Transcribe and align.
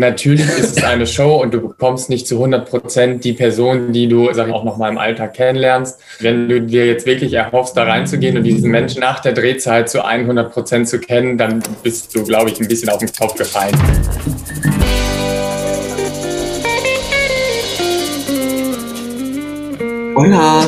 natürlich 0.00 0.46
ist 0.46 0.78
es 0.78 0.84
eine 0.84 1.08
Show 1.08 1.42
und 1.42 1.52
du 1.52 1.60
bekommst 1.60 2.08
nicht 2.08 2.28
zu 2.28 2.36
100 2.36 2.70
Prozent 2.70 3.24
die 3.24 3.32
Person, 3.32 3.92
die 3.92 4.06
du, 4.06 4.32
sag 4.32 4.46
ich 4.46 4.54
auch 4.54 4.62
noch 4.62 4.76
mal 4.76 4.88
im 4.90 4.96
Alltag 4.96 5.34
kennenlernst. 5.34 5.98
Wenn 6.20 6.48
du 6.48 6.60
dir 6.60 6.86
jetzt 6.86 7.04
wirklich 7.04 7.32
erhoffst, 7.32 7.76
da 7.76 7.82
reinzugehen 7.82 8.36
und 8.36 8.44
diesen 8.44 8.70
Menschen 8.70 9.00
nach 9.00 9.18
der 9.18 9.32
Drehzeit 9.32 9.90
zu 9.90 10.04
100 10.04 10.52
Prozent 10.52 10.88
zu 10.88 11.00
kennen, 11.00 11.36
dann 11.36 11.64
bist 11.82 12.14
du, 12.14 12.22
glaube 12.22 12.50
ich, 12.50 12.60
ein 12.60 12.68
bisschen 12.68 12.90
auf 12.90 12.98
den 12.98 13.10
Kopf 13.12 13.34
gefallen. 13.34 13.76
Hola. 20.14 20.64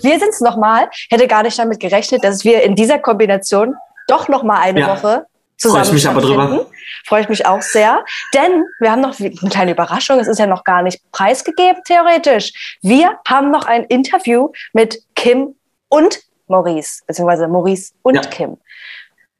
Wir 0.00 0.18
sind 0.18 0.30
es 0.30 0.40
nochmal. 0.40 0.88
Hätte 1.10 1.26
gar 1.26 1.42
nicht 1.42 1.58
damit 1.58 1.80
gerechnet, 1.80 2.24
dass 2.24 2.46
wir 2.46 2.62
in 2.62 2.76
dieser 2.76 2.98
Kombination 2.98 3.74
doch 4.06 4.28
nochmal 4.28 4.62
eine 4.62 4.80
ja. 4.80 4.88
Woche 4.88 5.26
zusammen 5.60 5.84
Freue 5.84 5.88
ich 5.88 5.92
mich 5.92 6.08
aber 6.08 6.20
drüber. 6.20 6.66
Freue 7.06 7.22
ich 7.22 7.28
mich 7.28 7.46
auch 7.46 7.62
sehr. 7.62 8.04
Denn 8.34 8.64
wir 8.80 8.90
haben 8.90 9.00
noch 9.00 9.18
eine 9.18 9.30
kleine 9.30 9.72
Überraschung. 9.72 10.18
Es 10.18 10.28
ist 10.28 10.38
ja 10.38 10.46
noch 10.46 10.64
gar 10.64 10.82
nicht 10.82 11.00
preisgegeben, 11.12 11.82
theoretisch. 11.84 12.78
Wir 12.82 13.18
haben 13.26 13.50
noch 13.50 13.66
ein 13.66 13.84
Interview 13.84 14.50
mit 14.72 15.02
Kim 15.14 15.54
und 15.88 16.20
Maurice, 16.46 17.02
beziehungsweise 17.06 17.46
Maurice 17.48 17.92
und 18.02 18.16
ja. 18.16 18.22
Kim. 18.22 18.56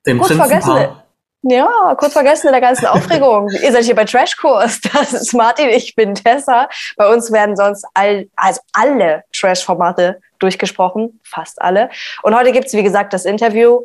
Dem 0.06 0.18
Gut 0.18 0.32
vergessen. 0.32 0.96
Ja, 1.42 1.94
kurz 1.96 2.12
vergessen 2.12 2.48
in 2.48 2.52
der 2.52 2.60
ganzen 2.60 2.86
Aufregung. 2.86 3.48
Ihr 3.62 3.72
seid 3.72 3.84
hier 3.84 3.94
bei 3.94 4.04
Trashkurs. 4.04 4.80
Das 4.92 5.14
ist 5.14 5.32
Martin, 5.32 5.70
ich 5.70 5.94
bin 5.94 6.14
Tessa. 6.14 6.68
Bei 6.96 7.10
uns 7.10 7.32
werden 7.32 7.56
sonst 7.56 7.86
all, 7.94 8.28
also 8.36 8.60
alle 8.74 9.24
Trash-Formate 9.32 10.20
durchgesprochen, 10.38 11.20
fast 11.24 11.60
alle. 11.62 11.88
Und 12.22 12.34
heute 12.34 12.52
gibt's 12.52 12.74
wie 12.74 12.82
gesagt, 12.82 13.12
das 13.14 13.24
Interview 13.24 13.80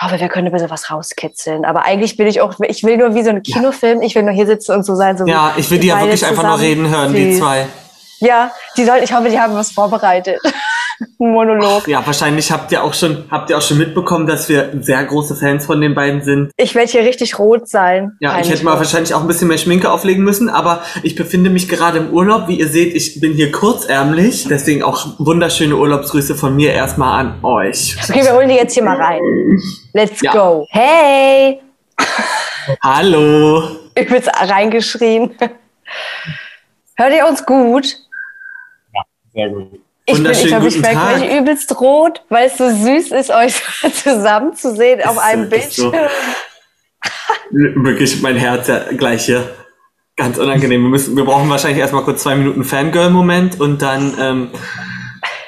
hoffe, 0.00 0.18
wir 0.18 0.28
können 0.28 0.48
ein 0.48 0.52
bisschen 0.52 0.70
was 0.70 0.90
rauskitzeln. 0.90 1.64
Aber 1.64 1.84
eigentlich 1.84 2.16
bin 2.16 2.26
ich 2.26 2.40
auch, 2.40 2.54
ich 2.60 2.82
will 2.82 2.96
nur 2.96 3.14
wie 3.14 3.22
so 3.22 3.30
ein 3.30 3.42
Kinofilm, 3.42 4.02
ich 4.02 4.14
will 4.14 4.22
nur 4.22 4.32
hier 4.32 4.46
sitzen 4.46 4.72
und 4.72 4.84
so 4.84 4.94
sein. 4.94 5.16
So 5.16 5.26
ja, 5.26 5.54
ich 5.56 5.70
will 5.70 5.78
die 5.78 5.88
ja 5.88 6.00
wirklich 6.00 6.26
einfach 6.26 6.42
nur 6.42 6.58
reden 6.58 6.88
hören, 6.88 7.10
Süß. 7.10 7.18
die 7.18 7.38
zwei. 7.38 7.66
Ja, 8.18 8.52
die 8.76 8.84
sollten, 8.84 9.04
ich 9.04 9.12
hoffe, 9.12 9.28
die 9.28 9.38
haben 9.38 9.54
was 9.54 9.70
vorbereitet. 9.70 10.40
Monolog. 11.18 11.82
Ach, 11.82 11.88
ja, 11.88 12.06
wahrscheinlich 12.06 12.50
habt 12.50 12.72
ihr 12.72 12.82
auch 12.82 12.94
schon, 12.94 13.24
habt 13.30 13.50
ihr 13.50 13.58
auch 13.58 13.62
schon 13.62 13.78
mitbekommen, 13.78 14.26
dass 14.26 14.48
wir 14.48 14.72
sehr 14.80 15.02
große 15.04 15.34
Fans 15.36 15.66
von 15.66 15.80
den 15.80 15.94
beiden 15.94 16.22
sind. 16.22 16.50
Ich 16.56 16.74
werde 16.74 16.90
hier 16.90 17.02
richtig 17.02 17.38
rot 17.38 17.68
sein. 17.68 18.12
Ja, 18.20 18.38
ich 18.40 18.50
hätte 18.50 18.64
mal 18.64 18.76
wahrscheinlich 18.76 19.14
auch 19.14 19.20
ein 19.20 19.26
bisschen 19.26 19.48
mehr 19.48 19.58
Schminke 19.58 19.90
auflegen 19.90 20.24
müssen, 20.24 20.48
aber 20.48 20.82
ich 21.02 21.14
befinde 21.14 21.50
mich 21.50 21.68
gerade 21.68 21.98
im 21.98 22.10
Urlaub. 22.10 22.48
Wie 22.48 22.58
ihr 22.58 22.68
seht, 22.68 22.94
ich 22.94 23.20
bin 23.20 23.32
hier 23.32 23.50
kurzärmlich. 23.52 24.46
Deswegen 24.48 24.82
auch 24.82 25.18
wunderschöne 25.18 25.76
Urlaubsgrüße 25.76 26.34
von 26.34 26.54
mir 26.56 26.72
erstmal 26.72 27.20
an 27.20 27.44
euch. 27.44 27.96
Okay, 28.08 28.22
wir 28.22 28.34
holen 28.34 28.48
die 28.48 28.56
jetzt 28.56 28.74
hier 28.74 28.84
mal 28.84 29.00
rein. 29.00 29.20
Let's 29.92 30.20
ja. 30.20 30.32
go. 30.32 30.66
Hey! 30.70 31.60
Hallo! 32.82 33.62
Ich 33.94 34.08
bin 34.08 34.22
reingeschrien. 34.22 35.34
Hört 36.96 37.12
ihr 37.12 37.26
uns 37.26 37.44
gut? 37.44 37.96
Ja, 38.92 39.02
sehr 39.32 39.48
gut. 39.50 39.83
Ich 40.06 40.22
bin, 40.22 40.30
ich 40.30 40.46
glaube, 40.46 40.68
ich 40.68 40.80
merke 40.80 41.20
mich 41.20 41.38
übelst 41.38 41.80
rot, 41.80 42.22
weil 42.28 42.48
es 42.48 42.58
so 42.58 42.68
süß 42.68 43.12
ist, 43.12 43.30
euch 43.30 43.54
zusammen 43.94 44.54
zu 44.54 44.74
sehen 44.74 45.00
auf 45.02 45.18
einem 45.18 45.48
Bildschirm. 45.48 45.92
So. 45.92 45.98
Wirklich 47.50 48.20
mein 48.20 48.36
Herz 48.36 48.68
ja 48.68 48.80
gleich 48.96 49.24
hier. 49.24 49.48
Ganz 50.16 50.38
unangenehm. 50.38 50.82
Wir, 50.82 50.90
müssen, 50.90 51.16
wir 51.16 51.24
brauchen 51.24 51.48
wahrscheinlich 51.48 51.80
erstmal 51.80 52.04
kurz 52.04 52.22
zwei 52.22 52.36
Minuten 52.36 52.64
Fangirl-Moment 52.64 53.60
und 53.60 53.82
dann, 53.82 54.14
ähm, 54.20 54.50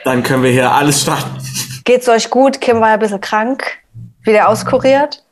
dann 0.05 0.23
können 0.23 0.43
wir 0.43 0.51
hier 0.51 0.73
alles 0.73 1.03
starten. 1.03 1.37
Geht's 1.85 2.09
euch 2.09 2.31
gut? 2.31 2.61
Kim 2.61 2.81
war 2.81 2.89
ja 2.89 2.95
ein 2.95 3.01
bisschen 3.01 3.21
krank. 3.21 3.79
Wieder 4.25 4.49
auskuriert? 4.49 5.23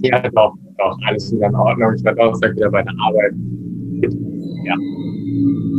Ja, 0.00 0.20
doch, 0.30 0.54
doch. 0.78 0.96
Alles 1.06 1.30
wieder 1.30 1.48
in 1.48 1.54
Ordnung. 1.54 1.94
Ich 1.94 2.04
werde 2.04 2.22
auch 2.22 2.34
wieder 2.40 2.70
bei 2.70 2.82
der 2.82 2.94
Arbeit. 3.04 3.32
Ja. 4.64 4.74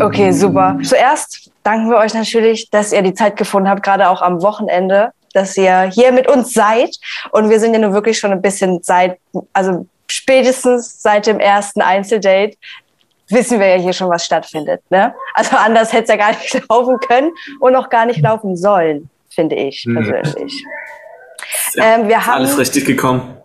Okay, 0.01 0.31
super. 0.31 0.77
Zuerst 0.83 1.51
danken 1.63 1.89
wir 1.89 1.97
euch 1.97 2.13
natürlich, 2.13 2.69
dass 2.69 2.91
ihr 2.91 3.01
die 3.01 3.13
Zeit 3.13 3.37
gefunden 3.37 3.69
habt, 3.69 3.83
gerade 3.83 4.09
auch 4.09 4.21
am 4.21 4.41
Wochenende, 4.41 5.11
dass 5.33 5.57
ihr 5.57 5.83
hier 5.83 6.11
mit 6.11 6.27
uns 6.27 6.53
seid. 6.53 6.95
Und 7.31 7.49
wir 7.49 7.59
sind 7.59 7.73
ja 7.73 7.79
nur 7.79 7.93
wirklich 7.93 8.17
schon 8.17 8.31
ein 8.31 8.41
bisschen 8.41 8.81
seit, 8.83 9.17
also 9.53 9.87
spätestens 10.07 11.01
seit 11.01 11.27
dem 11.27 11.39
ersten 11.39 11.81
Einzeldate 11.81 12.55
wissen 13.29 13.59
wir 13.59 13.67
ja 13.67 13.77
hier 13.77 13.93
schon, 13.93 14.09
was 14.09 14.25
stattfindet. 14.25 14.81
Ne? 14.89 15.13
Also 15.33 15.55
anders 15.55 15.91
hätte 15.93 16.03
es 16.03 16.09
ja 16.09 16.15
gar 16.17 16.29
nicht 16.31 16.61
laufen 16.69 16.99
können 16.99 17.31
und 17.59 17.75
auch 17.75 17.89
gar 17.89 18.05
nicht 18.05 18.21
laufen 18.21 18.55
sollen, 18.55 19.09
finde 19.29 19.55
ich 19.55 19.85
mhm. 19.85 19.95
persönlich. 19.95 20.65
Ja, 21.73 21.95
ähm, 21.95 22.07
wir 22.07 22.25
haben 22.25 22.35
alles 22.35 22.57
richtig 22.57 22.85
gekommen 22.85 23.42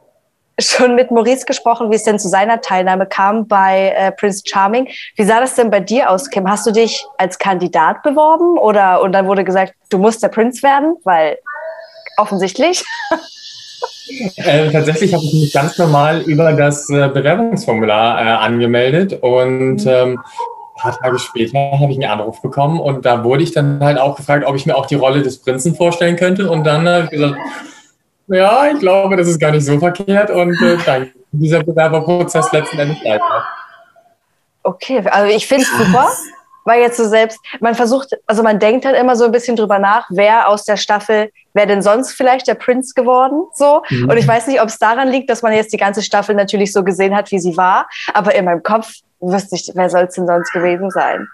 schon 0.58 0.94
mit 0.94 1.10
Maurice 1.10 1.46
gesprochen, 1.46 1.90
wie 1.90 1.96
es 1.96 2.02
denn 2.02 2.18
zu 2.18 2.28
seiner 2.28 2.60
Teilnahme 2.60 3.06
kam 3.06 3.46
bei 3.46 3.94
äh, 3.96 4.12
Prince 4.12 4.42
Charming. 4.44 4.88
Wie 5.16 5.24
sah 5.24 5.40
das 5.40 5.54
denn 5.54 5.70
bei 5.70 5.80
dir 5.80 6.10
aus, 6.10 6.30
Kim? 6.30 6.48
Hast 6.48 6.66
du 6.66 6.72
dich 6.72 7.04
als 7.16 7.38
Kandidat 7.38 8.02
beworben 8.02 8.58
oder 8.58 9.00
und 9.02 9.12
dann 9.12 9.26
wurde 9.26 9.44
gesagt, 9.44 9.74
du 9.90 9.98
musst 9.98 10.22
der 10.22 10.28
Prinz 10.28 10.62
werden, 10.62 10.96
weil 11.04 11.38
offensichtlich? 12.16 12.84
Äh, 14.36 14.70
tatsächlich 14.72 15.12
habe 15.12 15.22
ich 15.22 15.34
mich 15.34 15.52
ganz 15.52 15.76
normal 15.76 16.22
über 16.22 16.52
das 16.54 16.88
äh, 16.88 17.08
Bewerbungsformular 17.08 18.18
äh, 18.18 18.30
angemeldet 18.30 19.12
und 19.20 19.84
mhm. 19.84 19.86
ähm, 19.86 20.18
ein 20.18 20.80
paar 20.80 20.98
Tage 20.98 21.18
später 21.18 21.58
habe 21.78 21.92
ich 21.92 21.98
einen 21.98 22.10
Anruf 22.10 22.40
bekommen 22.40 22.80
und 22.80 23.04
da 23.04 23.22
wurde 23.22 23.42
ich 23.42 23.52
dann 23.52 23.80
halt 23.80 23.98
auch 23.98 24.16
gefragt, 24.16 24.46
ob 24.46 24.56
ich 24.56 24.64
mir 24.64 24.76
auch 24.76 24.86
die 24.86 24.94
Rolle 24.94 25.22
des 25.22 25.38
Prinzen 25.38 25.74
vorstellen 25.74 26.16
könnte 26.16 26.50
und 26.50 26.64
dann 26.64 26.88
habe 26.88 27.04
ich 27.04 27.10
gesagt, 27.10 27.36
ja, 28.28 28.70
ich 28.72 28.78
glaube, 28.78 29.16
das 29.16 29.28
ist 29.28 29.38
gar 29.38 29.50
nicht 29.50 29.64
so 29.64 29.78
verkehrt 29.78 30.30
und 30.30 30.60
äh, 30.62 30.76
danke. 30.84 31.12
Dieser 31.32 31.62
Bewerberprozess 31.62 32.50
letzten 32.52 32.78
Endes 32.78 33.04
weiter. 33.04 33.44
Okay, 34.62 35.02
also 35.10 35.34
ich 35.34 35.46
finde 35.46 35.64
es 35.64 35.86
super, 35.86 36.08
weil 36.64 36.80
jetzt 36.80 36.96
so 36.96 37.08
selbst, 37.08 37.38
man 37.60 37.74
versucht, 37.74 38.10
also 38.26 38.42
man 38.42 38.58
denkt 38.58 38.84
halt 38.84 38.96
immer 38.96 39.16
so 39.16 39.24
ein 39.24 39.32
bisschen 39.32 39.56
drüber 39.56 39.78
nach, 39.78 40.06
wer 40.10 40.48
aus 40.48 40.64
der 40.64 40.76
Staffel, 40.76 41.30
wer 41.54 41.66
denn 41.66 41.82
sonst 41.82 42.12
vielleicht 42.12 42.46
der 42.46 42.54
Prinz 42.54 42.94
geworden, 42.94 43.46
so. 43.54 43.82
Mhm. 43.88 44.10
Und 44.10 44.16
ich 44.16 44.28
weiß 44.28 44.46
nicht, 44.46 44.60
ob 44.60 44.68
es 44.68 44.78
daran 44.78 45.08
liegt, 45.08 45.30
dass 45.30 45.42
man 45.42 45.52
jetzt 45.52 45.72
die 45.72 45.78
ganze 45.78 46.02
Staffel 46.02 46.34
natürlich 46.34 46.72
so 46.72 46.82
gesehen 46.84 47.14
hat, 47.14 47.30
wie 47.30 47.38
sie 47.38 47.56
war, 47.56 47.88
aber 48.12 48.34
in 48.34 48.44
meinem 48.44 48.62
Kopf 48.62 48.92
wüsste 49.20 49.56
ich, 49.56 49.70
wer 49.74 49.90
soll 49.90 50.04
es 50.04 50.14
denn 50.14 50.26
sonst 50.26 50.52
gewesen 50.52 50.90
sein? 50.90 51.26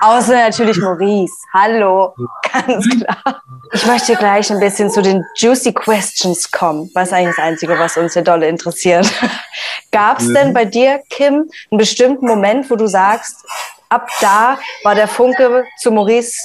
Außer 0.00 0.34
natürlich 0.34 0.78
Maurice. 0.78 1.34
Hallo, 1.52 2.14
ganz 2.52 2.88
klar. 2.88 3.42
Ich 3.72 3.86
möchte 3.86 4.14
gleich 4.16 4.50
ein 4.50 4.60
bisschen 4.60 4.90
zu 4.90 5.02
den 5.02 5.24
Juicy 5.36 5.72
Questions 5.72 6.50
kommen. 6.50 6.90
Was 6.94 7.08
ist 7.08 7.14
eigentlich 7.14 7.36
das 7.36 7.44
Einzige, 7.44 7.78
was 7.78 7.96
uns 7.96 8.12
hier 8.14 8.22
dolle 8.22 8.48
interessiert? 8.48 9.10
Gab 9.92 10.20
es 10.20 10.32
denn 10.32 10.52
bei 10.52 10.64
dir, 10.64 11.00
Kim, 11.10 11.48
einen 11.70 11.78
bestimmten 11.78 12.26
Moment, 12.26 12.70
wo 12.70 12.76
du 12.76 12.86
sagst, 12.86 13.44
ab 13.88 14.08
da 14.20 14.58
war 14.82 14.94
der 14.94 15.08
Funke 15.08 15.64
zu 15.78 15.90
Maurice 15.90 16.36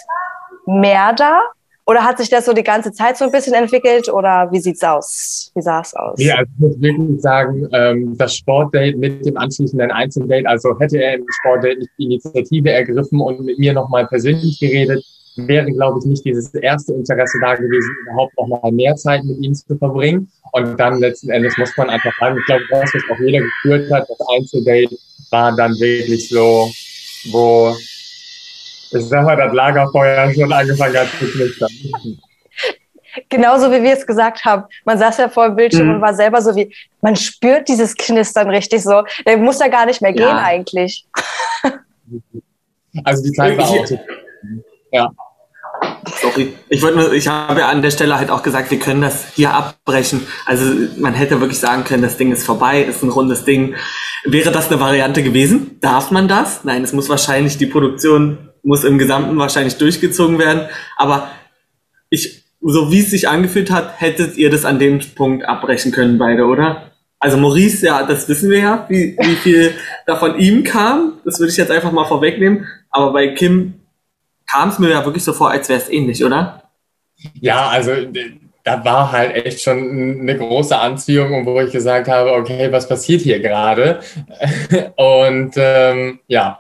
mehr 0.66 1.14
da? 1.14 1.42
Oder 1.86 2.04
hat 2.04 2.20
sich 2.20 2.30
das 2.30 2.46
so 2.46 2.54
die 2.54 2.64
ganze 2.64 2.92
Zeit 2.92 3.18
so 3.18 3.26
ein 3.26 3.32
bisschen 3.32 3.54
entwickelt 3.54 4.08
oder 4.08 4.50
wie 4.52 4.60
sieht's 4.60 4.84
aus? 4.84 5.52
Wie 5.56 5.62
sah 5.62 5.82
es 5.82 5.94
aus? 5.96 6.20
Ja, 6.20 6.36
also 6.36 6.52
ich 6.54 6.60
muss 6.60 6.82
wirklich 6.82 7.22
sagen, 7.22 7.68
ähm, 7.74 8.18
das 8.18 8.36
Sportdate 8.36 8.98
mit 8.98 9.26
dem 9.26 9.36
anschließenden 9.36 9.92
Einzeldate, 9.92 10.48
also 10.48 10.80
hätte 10.80 11.02
er 11.02 11.16
im 11.16 11.26
Sportdate 11.40 11.80
nicht 11.80 11.92
die 11.98 12.06
Initiative 12.06 12.72
ergriffen 12.72 13.20
und 13.20 13.42
mit 13.42 13.58
mir 13.58 13.74
nochmal 13.74 14.08
persönlich 14.08 14.60
geredet, 14.60 15.04
wäre, 15.36 15.72
glaube 15.72 16.00
ich, 16.00 16.06
nicht 16.06 16.26
dieses 16.26 16.54
erste 16.54 16.94
Interesse 16.94 17.40
da 17.42 17.56
gewesen, 17.56 17.96
überhaupt 18.04 18.34
noch 18.38 18.48
mal 18.48 18.72
mehr 18.72 18.96
Zeit 18.96 19.24
mit 19.24 19.40
ihm 19.40 19.54
zu 19.54 19.78
verbringen. 19.78 20.30
Und 20.52 20.80
dann 20.80 21.00
letzten 21.00 21.30
Endes 21.30 21.58
muss 21.58 21.76
man 21.78 21.90
einfach 21.90 22.12
sagen, 22.20 22.38
ich 22.38 22.46
glaube, 22.46 22.64
das, 22.70 22.94
was 22.94 23.04
auch 23.12 23.20
jeder 23.20 23.40
geführt 23.40 23.92
hat, 23.92 24.08
das 24.10 24.20
Einzeldate 24.36 24.96
war 25.30 25.56
dann 25.56 25.72
wirklich 25.80 26.28
so, 26.30 26.70
wo 27.32 27.74
ich 28.94 29.06
sag 29.06 29.26
mal, 29.26 29.36
das 29.36 29.54
Lagerfeuer 29.54 30.34
schon 30.34 30.52
angefangen 30.52 30.98
hat 30.98 31.08
zu 31.20 31.26
knistern. 31.26 31.70
Genauso 33.30 33.72
wie 33.72 33.84
wir 33.84 33.94
es 33.94 34.08
gesagt 34.08 34.46
haben. 34.46 34.64
Man 34.86 34.98
saß 34.98 35.18
ja 35.18 35.30
vor 35.30 35.48
dem 35.48 35.56
Bildschirm 35.56 35.88
mhm. 35.88 35.96
und 35.96 36.02
war 36.02 36.14
selber 36.14 36.42
so 36.42 36.56
wie, 36.56 36.74
man 37.02 37.16
spürt 37.16 37.68
dieses 37.68 37.96
Knistern 37.96 38.50
richtig 38.50 38.84
so. 38.84 39.04
Der 39.26 39.38
muss 39.38 39.60
ja 39.60 39.68
gar 39.68 39.86
nicht 39.86 40.02
mehr 40.02 40.14
gehen 40.14 40.24
ja. 40.24 40.38
eigentlich. 40.44 41.06
Also 43.06 43.24
die 43.24 43.32
Zeit 43.32 43.58
war 43.58 43.70
auch 43.70 43.86
so. 43.86 43.98
Ja. 44.92 45.10
Sorry. 46.22 46.54
Ich 46.68 46.82
wollte 46.82 46.98
nur, 46.98 47.14
ich 47.14 47.28
habe 47.28 47.62
ja 47.62 47.70
an 47.70 47.82
der 47.82 47.92
Stelle 47.92 48.20
halt 48.20 48.30
auch 48.30 48.44
gesagt, 48.44 48.70
wir 48.70 48.80
können 48.80 49.02
das 49.02 49.34
hier 49.34 49.54
abbrechen. 49.54 50.28
Also 50.46 50.66
man 50.98 51.14
hätte 51.14 51.40
wirklich 51.40 51.60
sagen 51.60 51.86
können, 51.86 52.04
das 52.04 52.18
Ding 52.18 52.34
ist 52.34 52.46
vorbei, 52.46 52.82
ist 52.82 53.02
ein 53.02 53.10
rundes 53.10 53.46
Ding. 53.46 53.76
Wäre 54.26 54.52
das 54.52 54.70
eine 54.70 54.82
Variante 54.82 55.24
gewesen? 55.24 55.80
Darf 55.80 56.12
man 56.12 56.28
das? 56.28 56.66
Nein, 56.66 56.84
es 56.84 56.92
muss 56.92 57.08
wahrscheinlich 57.08 57.58
die 57.58 57.66
Produktion 57.66 58.51
muss 58.64 58.84
im 58.84 58.98
Gesamten 58.98 59.38
wahrscheinlich 59.38 59.78
durchgezogen 59.78 60.40
werden. 60.40 60.68
Aber 60.98 61.30
ich, 62.10 62.44
so 62.62 62.92
wie 62.92 63.00
es 63.00 63.12
sich 63.12 63.28
angefühlt 63.28 63.72
hat, 63.72 64.00
hättet 64.00 64.38
ihr 64.38 64.50
das 64.50 64.66
an 64.66 64.80
dem 64.80 65.00
Punkt 65.16 65.46
abbrechen 65.46 65.92
können, 65.92 66.18
beide, 66.18 66.46
oder? 66.46 66.92
Also 67.20 67.38
Maurice, 67.38 67.86
ja, 67.86 68.04
das 68.04 68.28
wissen 68.28 68.50
wir 68.50 68.60
ja, 68.60 68.86
wie, 68.90 69.16
wie 69.20 69.36
viel 69.36 69.74
da 70.08 70.16
von 70.16 70.40
ihm 70.40 70.64
kam. 70.64 71.20
Das 71.24 71.40
würde 71.40 71.52
ich 71.52 71.58
jetzt 71.58 71.72
einfach 71.72 71.92
mal 71.92 72.06
vorwegnehmen. 72.06 72.68
Aber 72.90 73.14
bei 73.14 73.30
Kim 73.30 73.76
kam 74.50 74.70
es 74.70 74.80
mir 74.80 74.90
ja 74.90 75.06
wirklich 75.06 75.24
so 75.24 75.34
vor, 75.34 75.52
als 75.52 75.70
wäre 75.70 75.80
es 75.80 75.90
ähnlich, 75.90 76.26
oder? 76.26 76.64
Ja, 77.40 77.68
also 77.68 77.92
da 78.64 78.86
war 78.86 79.12
halt 79.12 79.36
echt 79.46 79.62
schon 79.62 80.20
eine 80.22 80.38
große 80.38 80.78
Anziehung 80.78 81.46
wo 81.46 81.60
ich 81.62 81.72
gesagt 81.72 82.08
habe, 82.08 82.34
okay, 82.34 82.72
was 82.72 82.88
passiert 82.88 83.22
hier 83.22 83.40
gerade? 83.40 84.00
Und 84.96 85.54
ähm, 85.58 86.20
ja, 86.28 86.60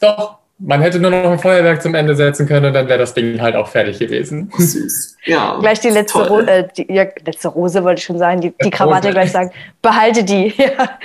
doch, 0.00 0.38
man 0.58 0.80
hätte 0.80 0.98
nur 0.98 1.10
noch 1.10 1.30
ein 1.30 1.38
Feuerwerk 1.38 1.82
zum 1.82 1.94
Ende 1.94 2.16
setzen 2.16 2.46
können 2.46 2.66
und 2.66 2.72
dann 2.72 2.88
wäre 2.88 2.98
das 2.98 3.12
Ding 3.12 3.40
halt 3.42 3.54
auch 3.56 3.68
fertig 3.68 3.98
gewesen. 3.98 4.50
Süß. 4.56 5.16
Ja. 5.24 5.58
Gleich 5.60 5.80
die 5.80 5.90
letzte, 5.90 6.26
Ro 6.26 6.40
äh, 6.40 6.66
die, 6.76 6.90
ja, 6.90 7.04
letzte 7.26 7.48
Rose 7.48 7.84
wollte 7.84 7.98
ich 7.98 8.04
schon 8.04 8.18
sagen, 8.18 8.40
die, 8.40 8.54
die 8.64 8.70
Krawatte 8.70 9.10
gleich 9.10 9.32
sagen. 9.32 9.50
Behalte 9.82 10.24
die. 10.24 10.54
Ja. 10.66 10.98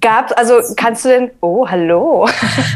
Gab's, 0.00 0.32
also 0.32 0.54
kannst 0.76 1.04
du 1.04 1.10
denn, 1.10 1.30
oh, 1.40 1.66
hallo. 1.68 2.28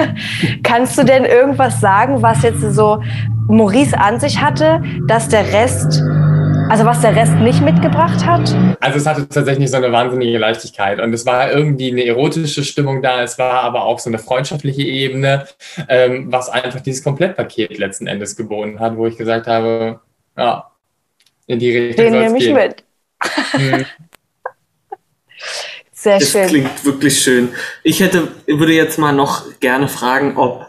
kannst 0.62 0.96
du 0.98 1.04
denn 1.04 1.24
irgendwas 1.24 1.80
sagen, 1.80 2.22
was 2.22 2.42
jetzt 2.42 2.60
so 2.60 3.02
Maurice 3.48 3.98
an 3.98 4.20
sich 4.20 4.40
hatte, 4.40 4.82
dass 5.06 5.28
der 5.28 5.52
Rest 5.52 6.02
also 6.68 6.84
was 6.84 7.00
der 7.00 7.14
Rest 7.14 7.34
nicht 7.36 7.60
mitgebracht 7.60 8.24
hat? 8.24 8.54
Also 8.80 8.98
es 8.98 9.06
hatte 9.06 9.28
tatsächlich 9.28 9.70
so 9.70 9.76
eine 9.76 9.92
wahnsinnige 9.92 10.38
Leichtigkeit 10.38 11.00
und 11.00 11.12
es 11.12 11.26
war 11.26 11.52
irgendwie 11.52 11.90
eine 11.90 12.04
erotische 12.04 12.64
Stimmung 12.64 13.02
da, 13.02 13.22
es 13.22 13.38
war 13.38 13.62
aber 13.62 13.84
auch 13.84 13.98
so 13.98 14.10
eine 14.10 14.18
freundschaftliche 14.18 14.82
Ebene, 14.82 15.46
ähm, 15.88 16.32
was 16.32 16.48
einfach 16.48 16.80
dieses 16.80 17.02
Komplettpaket 17.04 17.78
letzten 17.78 18.06
Endes 18.06 18.36
geboten 18.36 18.80
hat, 18.80 18.96
wo 18.96 19.06
ich 19.06 19.16
gesagt 19.16 19.46
habe, 19.46 20.00
ja, 20.36 20.70
in 21.46 21.58
die 21.58 21.76
Richtung 21.76 22.04
Den 22.04 22.12
nehme 22.12 22.38
ich 22.38 22.44
gehen. 22.44 22.54
mit. 22.54 22.84
Hm. 23.52 23.86
Sehr 25.92 26.20
schön. 26.20 26.42
Das 26.42 26.50
klingt 26.50 26.84
wirklich 26.84 27.20
schön. 27.20 27.48
Ich 27.82 28.00
hätte, 28.00 28.28
würde 28.46 28.72
jetzt 28.72 28.98
mal 28.98 29.12
noch 29.12 29.44
gerne 29.60 29.88
fragen, 29.88 30.36
ob 30.36 30.66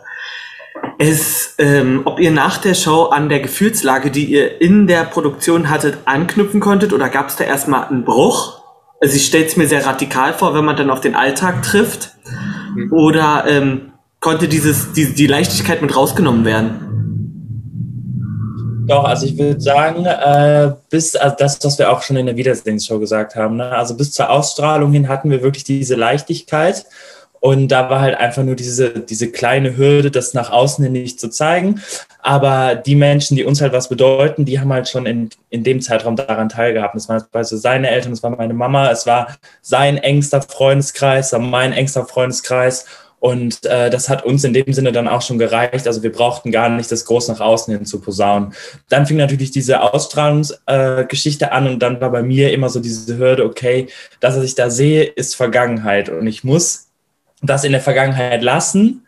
es, 0.97 1.55
ähm, 1.57 2.01
ob 2.05 2.19
ihr 2.19 2.31
nach 2.31 2.57
der 2.57 2.73
Show 2.73 3.05
an 3.05 3.29
der 3.29 3.39
Gefühlslage, 3.39 4.11
die 4.11 4.25
ihr 4.25 4.61
in 4.61 4.87
der 4.87 5.03
Produktion 5.03 5.69
hattet, 5.69 5.97
anknüpfen 6.05 6.59
konntet 6.59 6.93
oder 6.93 7.09
gab 7.09 7.29
es 7.29 7.35
da 7.35 7.43
erstmal 7.43 7.87
einen 7.87 8.05
Bruch? 8.05 8.61
Also 9.01 9.15
ich 9.15 9.25
stelle 9.25 9.45
es 9.45 9.57
mir 9.57 9.67
sehr 9.67 9.85
radikal 9.85 10.33
vor, 10.33 10.53
wenn 10.53 10.65
man 10.65 10.77
dann 10.77 10.89
auf 10.89 11.01
den 11.01 11.15
Alltag 11.15 11.63
trifft. 11.63 12.15
Mhm. 12.75 12.93
Oder 12.93 13.45
ähm, 13.47 13.91
konnte 14.19 14.47
dieses, 14.47 14.93
die, 14.93 15.13
die 15.13 15.27
Leichtigkeit 15.27 15.81
mit 15.81 15.95
rausgenommen 15.95 16.45
werden? 16.45 16.85
Doch, 18.87 19.03
also 19.03 19.25
ich 19.25 19.37
würde 19.37 19.59
sagen, 19.59 20.05
äh, 20.05 20.71
bis 20.89 21.15
also 21.15 21.35
das, 21.39 21.63
was 21.63 21.79
wir 21.79 21.91
auch 21.91 22.03
schon 22.03 22.17
in 22.17 22.27
der 22.27 22.35
Wiedersehensshow 22.35 22.99
gesagt 22.99 23.35
haben, 23.35 23.57
ne? 23.57 23.69
also 23.69 23.97
bis 23.97 24.11
zur 24.11 24.29
Ausstrahlung 24.29 24.91
hin 24.91 25.07
hatten 25.07 25.31
wir 25.31 25.41
wirklich 25.41 25.63
diese 25.63 25.95
Leichtigkeit 25.95 26.85
und 27.39 27.67
da 27.67 27.89
war 27.89 28.01
halt 28.01 28.15
einfach 28.15 28.43
nur 28.43 28.55
diese, 28.55 28.89
diese 28.89 29.31
kleine 29.31 29.77
Hürde, 29.77 30.11
das 30.11 30.33
nach 30.33 30.51
außen 30.51 30.83
hin 30.83 30.93
nicht 30.93 31.19
zu 31.19 31.29
zeigen. 31.29 31.81
Aber 32.19 32.75
die 32.75 32.95
Menschen, 32.95 33.37
die 33.37 33.43
uns 33.43 33.61
halt 33.61 33.71
was 33.71 33.89
bedeuten, 33.89 34.45
die 34.45 34.59
haben 34.59 34.73
halt 34.73 34.89
schon 34.89 35.05
in, 35.05 35.29
in 35.49 35.63
dem 35.63 35.81
Zeitraum 35.81 36.15
daran 36.15 36.49
teilgehabt. 36.49 36.95
Das 36.95 37.07
waren 37.07 37.23
also 37.31 37.57
seine 37.57 37.89
Eltern, 37.89 38.11
das 38.11 38.23
war 38.23 38.31
meine 38.31 38.53
Mama, 38.53 38.89
es 38.89 39.05
war 39.05 39.35
sein 39.61 39.97
engster 39.97 40.41
Freundeskreis, 40.41 41.33
mein 41.37 41.71
engster 41.73 42.05
Freundeskreis. 42.05 42.85
Und 43.19 43.65
äh, 43.65 43.89
das 43.89 44.09
hat 44.09 44.23
uns 44.23 44.43
in 44.43 44.53
dem 44.53 44.71
Sinne 44.73 44.91
dann 44.91 45.07
auch 45.07 45.21
schon 45.21 45.39
gereicht. 45.39 45.87
Also 45.87 46.03
wir 46.03 46.11
brauchten 46.11 46.51
gar 46.51 46.69
nicht 46.69 46.91
das 46.91 47.05
groß 47.05 47.29
nach 47.29 47.39
außen 47.39 47.75
hin 47.75 47.85
zu 47.85 47.99
posaunen. 47.99 48.53
Dann 48.89 49.07
fing 49.07 49.17
natürlich 49.17 49.51
diese 49.51 49.81
Ausstrahlungsgeschichte 49.81 51.45
äh, 51.45 51.49
an 51.49 51.67
und 51.67 51.79
dann 51.79 52.01
war 52.01 52.11
bei 52.11 52.21
mir 52.21 52.53
immer 52.53 52.69
so 52.69 52.79
diese 52.79 53.17
Hürde, 53.17 53.45
okay, 53.45 53.87
das, 54.19 54.35
was 54.35 54.43
ich 54.43 54.55
da 54.55 54.69
sehe, 54.69 55.03
ist 55.03 55.35
Vergangenheit. 55.35 56.09
Und 56.09 56.27
ich 56.27 56.43
muss 56.43 56.84
das 57.45 57.63
in 57.63 57.71
der 57.71 57.81
Vergangenheit 57.81 58.41
lassen. 58.41 59.05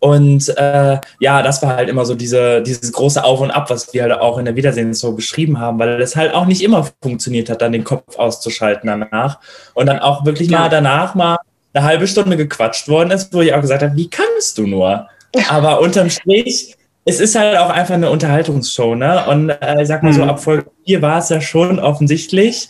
Und 0.00 0.48
äh, 0.56 0.98
ja, 1.18 1.42
das 1.42 1.60
war 1.62 1.76
halt 1.76 1.88
immer 1.88 2.04
so 2.04 2.14
diese, 2.14 2.62
dieses 2.62 2.92
große 2.92 3.22
Auf 3.22 3.40
und 3.40 3.50
Ab, 3.50 3.68
was 3.70 3.92
wir 3.92 4.02
halt 4.02 4.12
auch 4.12 4.38
in 4.38 4.44
der 4.44 4.54
Wiedersehen 4.54 4.94
so 4.94 5.12
beschrieben 5.12 5.58
haben, 5.58 5.78
weil 5.78 6.00
es 6.00 6.14
halt 6.14 6.34
auch 6.34 6.46
nicht 6.46 6.62
immer 6.62 6.88
funktioniert 7.02 7.50
hat, 7.50 7.62
dann 7.62 7.72
den 7.72 7.84
Kopf 7.84 8.16
auszuschalten 8.16 8.86
danach. 8.86 9.40
Und 9.74 9.86
dann 9.86 9.98
auch 9.98 10.24
wirklich 10.24 10.50
mal 10.50 10.68
danach 10.68 11.14
mal 11.14 11.38
eine 11.74 11.84
halbe 11.84 12.06
Stunde 12.06 12.36
gequatscht 12.36 12.88
worden 12.88 13.10
ist, 13.10 13.34
wo 13.34 13.40
ich 13.40 13.52
auch 13.52 13.60
gesagt 13.60 13.82
habe, 13.82 13.96
wie 13.96 14.08
kannst 14.08 14.58
du 14.58 14.66
nur? 14.66 15.08
Aber 15.48 15.80
unterm 15.80 16.10
Strich, 16.10 16.76
es 17.04 17.20
ist 17.20 17.34
halt 17.34 17.56
auch 17.58 17.70
einfach 17.70 17.94
eine 17.94 18.10
Unterhaltungsshow, 18.10 18.94
ne? 18.94 19.26
Und 19.26 19.50
äh, 19.50 19.82
ich 19.82 19.88
sag 19.88 20.02
mal 20.02 20.12
so, 20.12 20.22
mhm. 20.22 20.30
ab 20.30 20.40
Folge 20.40 20.66
4 20.86 21.02
war 21.02 21.18
es 21.18 21.28
ja 21.28 21.40
schon 21.40 21.78
offensichtlich. 21.78 22.68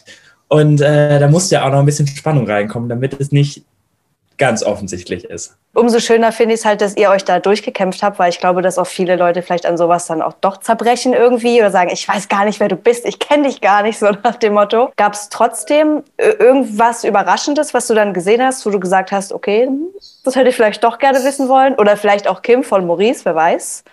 Und 0.48 0.80
äh, 0.80 1.18
da 1.18 1.28
musste 1.28 1.56
ja 1.56 1.66
auch 1.66 1.70
noch 1.70 1.80
ein 1.80 1.86
bisschen 1.86 2.06
Spannung 2.06 2.46
reinkommen, 2.48 2.88
damit 2.88 3.20
es 3.20 3.32
nicht 3.32 3.64
ganz 4.38 4.62
offensichtlich 4.62 5.24
ist. 5.24 5.56
Umso 5.74 6.00
schöner 6.00 6.32
finde 6.32 6.54
ich 6.54 6.60
es 6.60 6.64
halt, 6.64 6.80
dass 6.80 6.96
ihr 6.96 7.10
euch 7.10 7.24
da 7.24 7.40
durchgekämpft 7.40 8.02
habt, 8.02 8.18
weil 8.18 8.30
ich 8.30 8.40
glaube, 8.40 8.62
dass 8.62 8.78
auch 8.78 8.86
viele 8.86 9.16
Leute 9.16 9.42
vielleicht 9.42 9.66
an 9.66 9.76
sowas 9.76 10.06
dann 10.06 10.22
auch 10.22 10.32
doch 10.40 10.58
zerbrechen 10.58 11.12
irgendwie 11.12 11.60
oder 11.60 11.70
sagen, 11.70 11.90
ich 11.92 12.08
weiß 12.08 12.28
gar 12.28 12.44
nicht, 12.44 12.58
wer 12.58 12.68
du 12.68 12.76
bist, 12.76 13.04
ich 13.04 13.18
kenne 13.18 13.48
dich 13.48 13.60
gar 13.60 13.82
nicht, 13.82 13.98
so 13.98 14.10
nach 14.22 14.36
dem 14.36 14.54
Motto. 14.54 14.90
Gab 14.96 15.12
es 15.12 15.28
trotzdem 15.28 16.02
irgendwas 16.16 17.04
Überraschendes, 17.04 17.74
was 17.74 17.86
du 17.86 17.94
dann 17.94 18.14
gesehen 18.14 18.42
hast, 18.42 18.64
wo 18.64 18.70
du 18.70 18.80
gesagt 18.80 19.12
hast, 19.12 19.32
okay, 19.32 19.68
das 20.24 20.36
hätte 20.36 20.48
ich 20.48 20.56
vielleicht 20.56 20.82
doch 20.82 20.98
gerne 20.98 21.22
wissen 21.24 21.48
wollen? 21.48 21.74
Oder 21.74 21.96
vielleicht 21.96 22.28
auch 22.28 22.42
Kim 22.42 22.62
von 22.62 22.86
Maurice, 22.86 23.24
wer 23.24 23.34
weiß? 23.34 23.84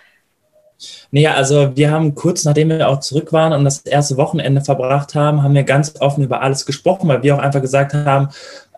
Nee, 1.10 1.26
also 1.26 1.74
wir 1.74 1.90
haben 1.90 2.14
kurz 2.14 2.44
nachdem 2.44 2.68
wir 2.68 2.88
auch 2.88 3.00
zurück 3.00 3.32
waren 3.32 3.52
und 3.52 3.64
das 3.64 3.80
erste 3.80 4.16
Wochenende 4.16 4.60
verbracht 4.60 5.14
haben, 5.14 5.42
haben 5.42 5.54
wir 5.54 5.62
ganz 5.62 5.94
offen 6.00 6.22
über 6.22 6.42
alles 6.42 6.66
gesprochen, 6.66 7.08
weil 7.08 7.22
wir 7.22 7.34
auch 7.34 7.38
einfach 7.38 7.62
gesagt 7.62 7.94
haben, 7.94 8.28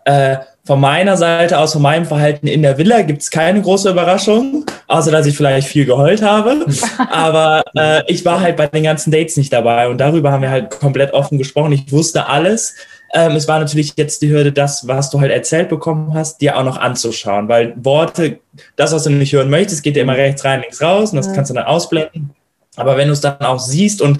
äh, 0.05 0.37
von 0.69 0.81
meiner 0.81 1.17
Seite 1.17 1.57
aus, 1.57 1.73
von 1.73 1.81
meinem 1.81 2.05
Verhalten 2.05 2.45
in 2.45 2.61
der 2.61 2.77
Villa 2.77 3.01
gibt 3.01 3.23
es 3.23 3.31
keine 3.31 3.59
große 3.59 3.89
Überraschung, 3.89 4.67
außer 4.85 5.09
dass 5.09 5.25
ich 5.25 5.35
vielleicht 5.35 5.67
viel 5.67 5.83
geheult 5.83 6.21
habe. 6.21 6.63
Aber 7.09 7.63
äh, 7.75 8.03
ich 8.05 8.23
war 8.23 8.39
halt 8.39 8.55
bei 8.55 8.67
den 8.67 8.83
ganzen 8.83 9.09
Dates 9.09 9.35
nicht 9.35 9.51
dabei 9.51 9.87
und 9.87 9.97
darüber 9.97 10.31
haben 10.31 10.43
wir 10.43 10.51
halt 10.51 10.69
komplett 10.69 11.11
offen 11.11 11.39
gesprochen. 11.39 11.71
Ich 11.71 11.91
wusste 11.91 12.27
alles. 12.27 12.75
Ähm, 13.15 13.31
es 13.31 13.47
war 13.47 13.57
natürlich 13.57 13.93
jetzt 13.95 14.21
die 14.21 14.29
Hürde, 14.29 14.51
das, 14.51 14.87
was 14.87 15.09
du 15.09 15.19
halt 15.19 15.31
erzählt 15.31 15.69
bekommen 15.69 16.13
hast, 16.13 16.39
dir 16.39 16.55
auch 16.55 16.63
noch 16.63 16.77
anzuschauen, 16.77 17.49
weil 17.49 17.73
Worte, 17.75 18.37
das, 18.75 18.93
was 18.93 19.05
du 19.05 19.09
nicht 19.09 19.33
hören 19.33 19.49
möchtest, 19.49 19.81
geht 19.81 19.95
dir 19.95 20.03
immer 20.03 20.17
rechts 20.17 20.45
rein, 20.45 20.61
links 20.61 20.83
raus 20.83 21.09
und 21.09 21.15
das 21.15 21.33
kannst 21.33 21.49
du 21.49 21.55
dann 21.55 21.65
ausblenden. 21.65 22.29
Aber 22.75 22.95
wenn 22.95 23.07
du 23.07 23.13
es 23.13 23.21
dann 23.21 23.41
auch 23.41 23.57
siehst 23.57 24.03
und 24.03 24.19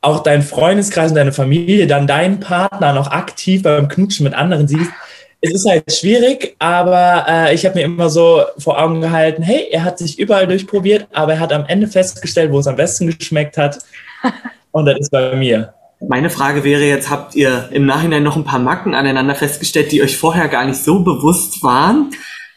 auch 0.00 0.22
dein 0.22 0.42
Freundeskreis 0.42 1.10
und 1.10 1.16
deine 1.16 1.32
Familie, 1.32 1.88
dann 1.88 2.06
deinen 2.06 2.38
Partner 2.38 2.92
noch 2.92 3.10
aktiv 3.10 3.64
beim 3.64 3.88
Knutschen 3.88 4.22
mit 4.22 4.34
anderen 4.34 4.68
siehst, 4.68 4.92
es 5.44 5.54
ist 5.54 5.68
halt 5.68 5.92
schwierig, 5.92 6.54
aber 6.60 7.26
äh, 7.28 7.54
ich 7.54 7.66
habe 7.66 7.74
mir 7.74 7.84
immer 7.84 8.08
so 8.08 8.42
vor 8.58 8.80
Augen 8.80 9.00
gehalten, 9.00 9.42
hey, 9.42 9.66
er 9.72 9.82
hat 9.82 9.98
sich 9.98 10.18
überall 10.18 10.46
durchprobiert, 10.46 11.08
aber 11.12 11.34
er 11.34 11.40
hat 11.40 11.52
am 11.52 11.66
Ende 11.66 11.88
festgestellt, 11.88 12.52
wo 12.52 12.60
es 12.60 12.68
am 12.68 12.76
besten 12.76 13.08
geschmeckt 13.08 13.58
hat. 13.58 13.80
Und 14.70 14.86
das 14.86 15.00
ist 15.00 15.10
bei 15.10 15.34
mir. 15.34 15.74
Meine 16.08 16.30
Frage 16.30 16.62
wäre 16.62 16.84
jetzt, 16.84 17.10
habt 17.10 17.34
ihr 17.34 17.68
im 17.72 17.86
Nachhinein 17.86 18.22
noch 18.22 18.36
ein 18.36 18.44
paar 18.44 18.60
Macken 18.60 18.94
aneinander 18.94 19.34
festgestellt, 19.34 19.90
die 19.90 20.02
euch 20.02 20.16
vorher 20.16 20.46
gar 20.46 20.64
nicht 20.64 20.82
so 20.82 21.00
bewusst 21.00 21.62
waren? 21.64 22.10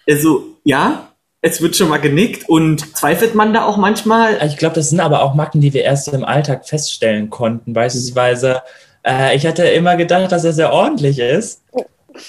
Also, 0.07 0.43
ja, 0.63 1.09
es 1.41 1.61
wird 1.61 1.75
schon 1.75 1.89
mal 1.89 1.97
genickt 1.97 2.47
und 2.47 2.95
zweifelt 2.95 3.33
man 3.33 3.51
da 3.53 3.65
auch 3.65 3.77
manchmal? 3.77 4.39
Ich 4.45 4.57
glaube, 4.57 4.75
das 4.75 4.91
sind 4.91 4.99
aber 4.99 5.23
auch 5.23 5.33
Macken, 5.33 5.59
die 5.59 5.73
wir 5.73 5.83
erst 5.83 6.07
im 6.09 6.23
Alltag 6.23 6.67
feststellen 6.67 7.31
konnten. 7.31 7.73
Beispielsweise, 7.73 8.61
äh, 9.03 9.35
ich 9.35 9.47
hatte 9.47 9.63
immer 9.63 9.95
gedacht, 9.95 10.31
dass 10.31 10.43
er 10.43 10.53
sehr 10.53 10.71
ordentlich 10.71 11.17
ist. 11.17 11.61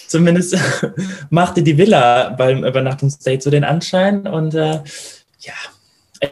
Zumindest 0.07 0.57
machte 1.31 1.63
die 1.63 1.79
Villa 1.79 2.31
beim 2.31 2.65
Übernachtungsdate 2.65 3.43
so 3.43 3.51
den 3.51 3.65
Anschein. 3.65 4.27
Und 4.27 4.55
äh, 4.55 4.81
ja, 5.41 5.55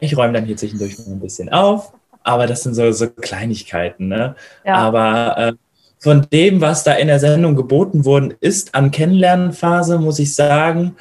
ich 0.00 0.16
räume 0.16 0.32
dann 0.32 0.44
hier 0.44 0.56
zwischendurch 0.56 0.98
ein 0.98 1.20
bisschen 1.20 1.48
auf. 1.48 1.92
Aber 2.22 2.46
das 2.46 2.62
sind 2.62 2.74
so, 2.74 2.90
so 2.92 3.08
Kleinigkeiten. 3.08 4.08
Ne? 4.08 4.34
Ja. 4.64 4.76
Aber 4.76 5.38
äh, 5.38 5.52
von 5.98 6.26
dem, 6.32 6.60
was 6.60 6.84
da 6.84 6.92
in 6.92 7.08
der 7.08 7.20
Sendung 7.20 7.56
geboten 7.56 8.04
worden 8.04 8.34
ist 8.40 8.74
an 8.74 8.90
Kennenlernphase, 8.90 9.98
muss 9.98 10.18
ich 10.18 10.34
sagen, 10.34 10.96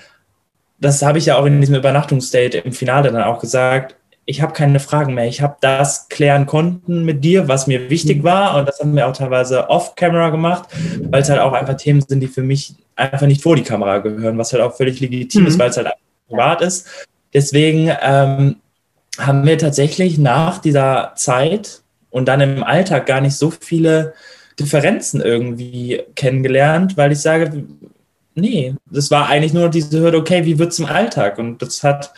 das 0.80 1.02
habe 1.02 1.18
ich 1.18 1.26
ja 1.28 1.38
auch 1.38 1.46
in 1.46 1.60
diesem 1.60 1.76
Übernachtungsdate 1.76 2.60
im 2.60 2.74
Finale 2.74 3.12
dann 3.12 3.24
auch 3.24 3.40
gesagt, 3.40 3.96
ich 4.26 4.42
habe 4.42 4.54
keine 4.54 4.80
Fragen 4.80 5.14
mehr. 5.14 5.28
Ich 5.28 5.42
habe 5.42 5.58
das 5.60 6.08
klären 6.08 6.46
konnten 6.46 7.04
mit 7.04 7.24
dir, 7.24 7.48
was 7.48 7.68
mir 7.68 7.90
wichtig 7.90 8.20
mhm. 8.20 8.24
war. 8.24 8.58
Und 8.58 8.68
das 8.68 8.80
haben 8.80 8.96
wir 8.96 9.08
auch 9.08 9.16
teilweise 9.16 9.70
off-camera 9.70 10.30
gemacht, 10.30 10.70
weil 11.02 11.22
es 11.22 11.30
halt 11.30 11.42
auch 11.42 11.54
einfach 11.54 11.76
Themen 11.76 12.02
sind, 12.02 12.22
die 12.22 12.28
für 12.28 12.44
mich 12.44 12.76
einfach 12.96 13.28
nicht 13.28 13.42
vor 13.42 13.56
die 13.56 13.64
Kamera 13.64 13.98
gehören, 14.00 14.38
was 14.38 14.54
halt 14.54 14.64
auch 14.64 14.76
völlig 14.76 15.00
legitim 15.00 15.42
mhm. 15.42 15.48
ist, 15.48 15.60
weil 15.60 15.70
es 15.70 15.78
halt 15.78 15.90
privat 16.30 16.62
ist. 16.62 16.88
Deswegen 17.34 17.92
ähm, 18.02 18.58
haben 19.18 19.46
wir 19.46 19.58
tatsächlich 19.58 20.18
nach 20.18 20.60
dieser 20.60 21.14
Zeit 21.16 21.82
und 22.10 22.28
dann 22.28 22.42
im 22.42 22.64
Alltag 22.64 23.06
gar 23.08 23.22
nicht 23.22 23.36
so 23.36 23.52
viele 23.52 24.14
Differenzen 24.60 25.20
irgendwie 25.20 26.04
kennengelernt, 26.16 26.96
weil 26.96 27.12
ich 27.12 27.20
sage, 27.20 27.66
nee, 28.36 28.76
das 28.86 29.12
war 29.12 29.28
eigentlich 29.28 29.54
nur 29.54 29.70
diese 29.70 30.00
Hürde, 30.00 30.20
okay, 30.20 30.46
wie 30.46 30.60
wird 30.60 30.72
es 30.72 30.80
im 30.80 30.86
Alltag? 30.86 31.40
Und 31.40 31.62
das 31.62 31.84
hat 31.84 32.14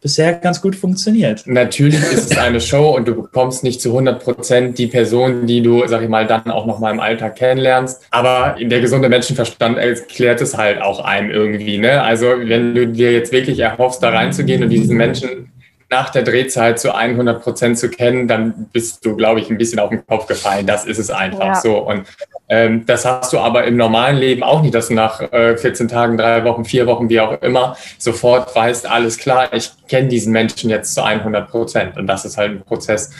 bisher 0.00 0.34
ganz 0.34 0.60
gut 0.60 0.76
funktioniert. 0.76 1.42
Natürlich 1.46 2.00
ist 2.00 2.30
es 2.30 2.38
eine 2.38 2.60
Show 2.60 2.94
und 2.96 3.08
du 3.08 3.14
bekommst 3.14 3.64
nicht 3.64 3.80
zu 3.80 3.90
100 3.90 4.22
Prozent 4.22 4.78
die 4.78 4.86
Person, 4.86 5.46
die 5.46 5.60
du, 5.60 5.86
sag 5.86 6.02
ich 6.02 6.08
mal, 6.08 6.26
dann 6.26 6.50
auch 6.50 6.66
noch 6.66 6.78
mal 6.78 6.92
im 6.92 7.00
Alltag 7.00 7.36
kennenlernst. 7.36 8.02
Aber 8.10 8.56
der 8.60 8.80
gesunde 8.80 9.08
Menschenverstand 9.08 9.78
erklärt 9.78 10.40
es 10.40 10.56
halt 10.56 10.80
auch 10.80 11.04
einem 11.04 11.30
irgendwie. 11.30 11.78
Ne? 11.78 12.02
Also 12.02 12.26
wenn 12.26 12.74
du 12.74 12.86
dir 12.86 13.12
jetzt 13.12 13.32
wirklich 13.32 13.58
erhoffst, 13.58 14.02
da 14.02 14.10
reinzugehen 14.10 14.62
und 14.62 14.70
diesen 14.70 14.96
Menschen 14.96 15.50
nach 15.90 16.10
der 16.10 16.22
Drehzeit 16.22 16.78
zu 16.78 16.94
100 16.94 17.42
Prozent 17.42 17.78
zu 17.78 17.88
kennen, 17.88 18.28
dann 18.28 18.68
bist 18.72 19.04
du, 19.06 19.16
glaube 19.16 19.40
ich, 19.40 19.50
ein 19.50 19.56
bisschen 19.56 19.78
auf 19.78 19.88
den 19.88 20.06
Kopf 20.06 20.26
gefallen. 20.26 20.66
Das 20.66 20.84
ist 20.84 20.98
es 20.98 21.10
einfach 21.10 21.46
ja. 21.46 21.54
so. 21.54 21.78
Und 21.78 22.06
ähm, 22.48 22.84
das 22.84 23.06
hast 23.06 23.32
du 23.32 23.38
aber 23.38 23.64
im 23.64 23.76
normalen 23.76 24.18
Leben 24.18 24.42
auch 24.42 24.60
nicht, 24.60 24.74
dass 24.74 24.88
du 24.88 24.94
nach 24.94 25.20
äh, 25.32 25.56
14 25.56 25.88
Tagen, 25.88 26.18
drei 26.18 26.44
Wochen, 26.44 26.66
vier 26.66 26.86
Wochen, 26.86 27.08
wie 27.08 27.20
auch 27.20 27.40
immer, 27.40 27.76
sofort 27.98 28.54
weißt, 28.54 28.88
alles 28.88 29.16
klar, 29.16 29.52
ich 29.52 29.70
kenne 29.88 30.08
diesen 30.08 30.32
Menschen 30.32 30.68
jetzt 30.68 30.94
zu 30.94 31.02
100 31.02 31.50
Prozent. 31.50 31.96
Und 31.96 32.06
das 32.06 32.26
ist 32.26 32.36
halt 32.36 32.50
ein 32.52 32.62
Prozess, 32.62 33.10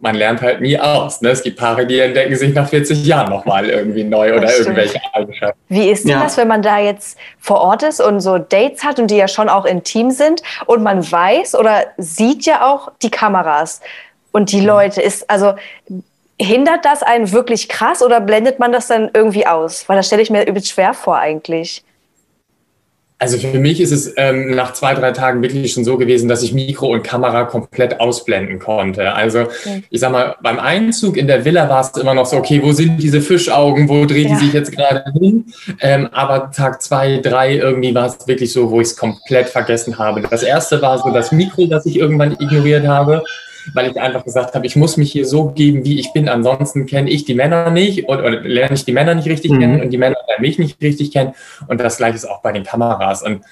man 0.00 0.14
lernt 0.14 0.42
halt 0.42 0.60
nie 0.60 0.78
aus. 0.78 1.22
Ne? 1.22 1.30
Es 1.30 1.42
gibt 1.42 1.58
Paare, 1.58 1.86
die 1.86 1.98
entdecken 1.98 2.36
sich 2.36 2.54
nach 2.54 2.68
40 2.68 3.04
Jahren 3.06 3.30
nochmal 3.30 3.68
irgendwie 3.68 4.04
neu 4.04 4.36
oder 4.36 4.54
irgendwelche 4.56 5.00
Eigenschaften. 5.12 5.58
Wie 5.68 5.88
ist 5.88 6.04
denn 6.04 6.12
ja. 6.12 6.22
das, 6.22 6.36
wenn 6.36 6.48
man 6.48 6.60
da 6.60 6.78
jetzt 6.78 7.18
vor 7.38 7.60
Ort 7.62 7.82
ist 7.82 8.00
und 8.00 8.20
so 8.20 8.38
Dates 8.38 8.84
hat 8.84 8.98
und 8.98 9.10
die 9.10 9.16
ja 9.16 9.28
schon 9.28 9.48
auch 9.48 9.64
intim 9.64 10.10
sind 10.10 10.42
und 10.66 10.82
man 10.82 11.10
weiß 11.10 11.54
oder 11.54 11.86
sieht 11.96 12.44
ja 12.44 12.66
auch 12.66 12.92
die 13.02 13.10
Kameras 13.10 13.80
und 14.32 14.52
die. 14.52 14.60
Leute? 14.60 15.00
Ist 15.00 15.30
also 15.30 15.54
hindert 16.38 16.84
das 16.84 17.02
einen 17.02 17.32
wirklich 17.32 17.68
krass 17.68 18.02
oder 18.02 18.20
blendet 18.20 18.58
man 18.58 18.72
das 18.72 18.88
dann 18.88 19.10
irgendwie 19.14 19.46
aus? 19.46 19.88
Weil 19.88 19.96
das 19.96 20.06
stelle 20.06 20.22
ich 20.22 20.30
mir 20.30 20.46
übelst 20.46 20.68
schwer 20.68 20.92
vor 20.92 21.16
eigentlich. 21.16 21.84
Also 23.18 23.38
für 23.38 23.58
mich 23.58 23.80
ist 23.80 23.92
es 23.92 24.12
ähm, 24.18 24.50
nach 24.50 24.74
zwei, 24.74 24.92
drei 24.92 25.10
Tagen 25.12 25.40
wirklich 25.40 25.72
schon 25.72 25.86
so 25.86 25.96
gewesen, 25.96 26.28
dass 26.28 26.42
ich 26.42 26.52
Mikro 26.52 26.88
und 26.88 27.02
Kamera 27.02 27.44
komplett 27.44 27.98
ausblenden 27.98 28.58
konnte. 28.58 29.14
Also 29.14 29.42
okay. 29.42 29.84
ich 29.88 30.00
sag 30.00 30.12
mal, 30.12 30.36
beim 30.42 30.58
Einzug 30.58 31.16
in 31.16 31.26
der 31.26 31.46
Villa 31.46 31.66
war 31.70 31.80
es 31.80 31.98
immer 31.98 32.12
noch 32.12 32.26
so, 32.26 32.36
okay, 32.36 32.60
wo 32.62 32.72
sind 32.72 33.02
diese 33.02 33.22
Fischaugen, 33.22 33.88
wo 33.88 34.04
drehen 34.04 34.28
ja. 34.28 34.34
die 34.34 34.44
sich 34.44 34.52
jetzt 34.52 34.70
gerade 34.70 35.04
hin? 35.18 35.46
Ähm, 35.80 36.10
aber 36.12 36.50
Tag 36.50 36.82
zwei, 36.82 37.16
drei 37.16 37.56
irgendwie 37.56 37.94
war 37.94 38.06
es 38.06 38.28
wirklich 38.28 38.52
so, 38.52 38.70
wo 38.70 38.82
ich 38.82 38.88
es 38.88 38.96
komplett 38.96 39.48
vergessen 39.48 39.98
habe. 39.98 40.20
Das 40.20 40.42
erste 40.42 40.82
war 40.82 40.98
so 40.98 41.10
das 41.10 41.32
Mikro, 41.32 41.66
das 41.66 41.86
ich 41.86 41.96
irgendwann 41.98 42.32
ignoriert 42.32 42.86
habe 42.86 43.22
weil 43.74 43.90
ich 43.90 44.00
einfach 44.00 44.24
gesagt 44.24 44.54
habe, 44.54 44.66
ich 44.66 44.76
muss 44.76 44.96
mich 44.96 45.12
hier 45.12 45.26
so 45.26 45.50
geben, 45.50 45.84
wie 45.84 45.98
ich 45.98 46.12
bin. 46.12 46.28
Ansonsten 46.28 46.86
kenne 46.86 47.10
ich 47.10 47.24
die 47.24 47.34
Männer 47.34 47.70
nicht 47.70 48.08
und, 48.08 48.18
oder 48.18 48.40
lerne 48.40 48.74
ich 48.74 48.84
die 48.84 48.92
Männer 48.92 49.14
nicht 49.14 49.28
richtig 49.28 49.52
mhm. 49.52 49.60
kennen 49.60 49.80
und 49.80 49.90
die 49.90 49.98
Männer 49.98 50.16
lernen 50.28 50.42
mich 50.42 50.58
nicht 50.58 50.80
richtig 50.82 51.12
kennen. 51.12 51.34
Und 51.68 51.80
das 51.80 51.98
gleiche 51.98 52.16
ist 52.16 52.24
auch 52.24 52.42
bei 52.42 52.52
den 52.52 52.64
Kameras. 52.64 53.22
Und 53.22 53.42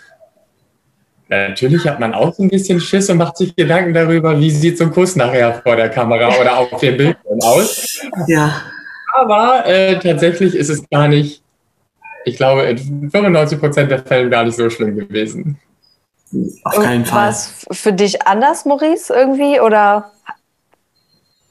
natürlich 1.28 1.86
hat 1.86 2.00
man 2.00 2.14
auch 2.14 2.34
so 2.34 2.42
ein 2.42 2.48
bisschen 2.48 2.80
Schiss 2.80 3.10
und 3.10 3.18
macht 3.18 3.36
sich 3.36 3.54
Gedanken 3.56 3.94
darüber, 3.94 4.38
wie 4.38 4.50
sieht 4.50 4.78
so 4.78 4.84
ein 4.84 4.90
Kuss 4.90 5.16
nachher 5.16 5.60
vor 5.62 5.76
der 5.76 5.88
Kamera 5.88 6.28
oder 6.40 6.58
auf 6.58 6.80
dem 6.80 6.96
Bildschirm 6.96 7.40
aus. 7.40 8.02
Ja. 8.28 8.62
Aber 9.14 9.64
äh, 9.66 9.98
tatsächlich 9.98 10.54
ist 10.54 10.70
es 10.70 10.88
gar 10.90 11.08
nicht, 11.08 11.42
ich 12.24 12.36
glaube, 12.36 12.62
in 12.62 13.10
95 13.10 13.60
Prozent 13.60 13.90
der 13.90 14.00
Fälle 14.00 14.28
gar 14.28 14.44
nicht 14.44 14.56
so 14.56 14.68
schlimm 14.70 14.96
gewesen. 14.96 15.58
Auf 16.64 16.74
keinen 16.76 17.04
Fall. 17.04 17.22
War 17.22 17.28
es 17.30 17.66
für 17.70 17.92
dich 17.92 18.26
anders, 18.26 18.64
Maurice, 18.64 19.12
irgendwie? 19.12 19.60
Oder? 19.60 20.10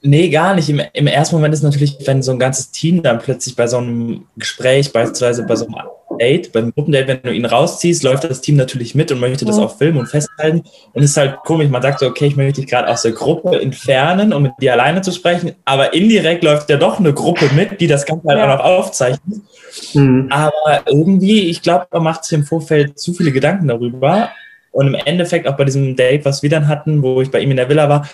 Nee, 0.06 0.28
gar 0.28 0.54
nicht. 0.54 0.68
Im, 0.68 0.82
Im, 0.92 1.06
ersten 1.06 1.34
Moment 1.34 1.54
ist 1.54 1.62
natürlich, 1.62 1.96
wenn 2.04 2.22
so 2.22 2.32
ein 2.32 2.38
ganzes 2.38 2.70
Team 2.70 3.02
dann 3.02 3.20
plötzlich 3.20 3.56
bei 3.56 3.66
so 3.66 3.78
einem 3.78 4.26
Gespräch, 4.36 4.92
beispielsweise 4.92 5.44
bei 5.44 5.56
so 5.56 5.66
einem 5.66 5.76
Date, 6.20 6.52
beim 6.52 6.72
Gruppendate, 6.74 7.08
wenn 7.08 7.22
du 7.22 7.32
ihn 7.32 7.46
rausziehst, 7.46 8.02
läuft 8.02 8.24
das 8.24 8.42
Team 8.42 8.56
natürlich 8.56 8.94
mit 8.94 9.10
und 9.10 9.18
möchte 9.18 9.46
das 9.46 9.56
mhm. 9.56 9.62
auch 9.62 9.78
filmen 9.78 9.98
und 9.98 10.06
festhalten. 10.06 10.62
Und 10.92 11.02
es 11.02 11.12
ist 11.12 11.16
halt 11.16 11.38
komisch, 11.44 11.68
man 11.70 11.80
sagt 11.80 12.00
so, 12.00 12.06
okay, 12.06 12.26
ich 12.26 12.36
möchte 12.36 12.60
dich 12.60 12.70
gerade 12.70 12.86
aus 12.88 13.00
der 13.00 13.12
Gruppe 13.12 13.60
entfernen, 13.60 14.34
um 14.34 14.42
mit 14.42 14.52
dir 14.60 14.74
alleine 14.74 15.00
zu 15.00 15.10
sprechen, 15.10 15.52
aber 15.64 15.94
indirekt 15.94 16.44
läuft 16.44 16.68
ja 16.68 16.76
doch 16.76 17.00
eine 17.00 17.14
Gruppe 17.14 17.48
mit, 17.54 17.80
die 17.80 17.86
das 17.86 18.04
Ganze 18.04 18.28
halt 18.28 18.38
ja. 18.38 18.44
auch 18.44 18.58
noch 18.58 18.64
aufzeichnet. 18.64 19.40
Mhm. 19.94 20.28
Aber 20.30 20.82
irgendwie, 20.86 21.48
ich 21.48 21.62
glaube, 21.62 21.86
man 21.90 22.04
macht 22.04 22.24
sich 22.24 22.38
im 22.38 22.44
Vorfeld 22.44 22.98
zu 22.98 23.14
viele 23.14 23.32
Gedanken 23.32 23.68
darüber 23.68 24.28
und 24.74 24.88
im 24.88 24.94
Endeffekt 24.94 25.46
auch 25.46 25.56
bei 25.56 25.64
diesem 25.64 25.94
Date, 25.94 26.24
was 26.24 26.42
wir 26.42 26.50
dann 26.50 26.66
hatten, 26.66 27.00
wo 27.02 27.20
ich 27.22 27.30
bei 27.30 27.38
ihm 27.38 27.50
in 27.52 27.56
der 27.56 27.68
Villa 27.68 27.88
war, 27.88 28.08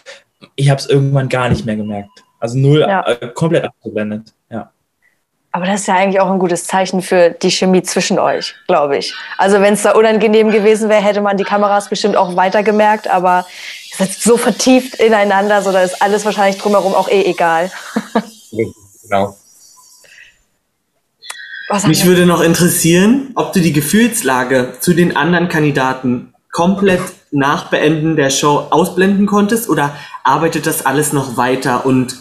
ich 0.56 0.68
habe 0.68 0.78
es 0.78 0.86
irgendwann 0.86 1.28
gar 1.30 1.48
nicht 1.48 1.64
mehr 1.64 1.76
gemerkt. 1.76 2.10
Also 2.38 2.58
null, 2.58 2.80
ja. 2.80 3.02
äh, 3.06 3.28
komplett 3.28 3.64
abgeblendet. 3.64 4.34
Ja. 4.50 4.70
Aber 5.52 5.64
das 5.64 5.80
ist 5.80 5.86
ja 5.88 5.94
eigentlich 5.94 6.20
auch 6.20 6.30
ein 6.30 6.38
gutes 6.38 6.64
Zeichen 6.64 7.00
für 7.00 7.30
die 7.30 7.50
Chemie 7.50 7.82
zwischen 7.82 8.18
euch, 8.18 8.54
glaube 8.66 8.98
ich. 8.98 9.14
Also 9.38 9.60
wenn 9.62 9.72
es 9.72 9.82
da 9.82 9.92
unangenehm 9.92 10.50
gewesen 10.50 10.90
wäre, 10.90 11.02
hätte 11.02 11.22
man 11.22 11.38
die 11.38 11.44
Kameras 11.44 11.88
bestimmt 11.88 12.16
auch 12.16 12.36
weiter 12.36 12.62
gemerkt, 12.62 13.08
aber 13.08 13.46
ihr 13.90 14.06
seid 14.06 14.12
so 14.12 14.36
vertieft 14.36 14.96
ineinander, 14.96 15.62
so 15.62 15.72
da 15.72 15.80
ist 15.80 16.02
alles 16.02 16.26
wahrscheinlich 16.26 16.60
drumherum 16.60 16.94
auch 16.94 17.08
eh 17.08 17.22
egal. 17.22 17.70
genau. 19.02 19.34
Mich 21.86 22.04
würde 22.04 22.26
noch 22.26 22.42
interessieren, 22.42 23.30
ob 23.34 23.52
du 23.52 23.60
die 23.60 23.72
Gefühlslage 23.72 24.74
zu 24.80 24.92
den 24.92 25.16
anderen 25.16 25.48
Kandidaten 25.48 26.29
komplett 26.52 27.02
nach 27.30 27.70
Beenden 27.70 28.16
der 28.16 28.30
Show 28.30 28.66
ausblenden 28.70 29.26
konntest 29.26 29.68
oder 29.68 29.94
arbeitet 30.24 30.66
das 30.66 30.84
alles 30.84 31.12
noch 31.12 31.36
weiter 31.36 31.86
und 31.86 32.16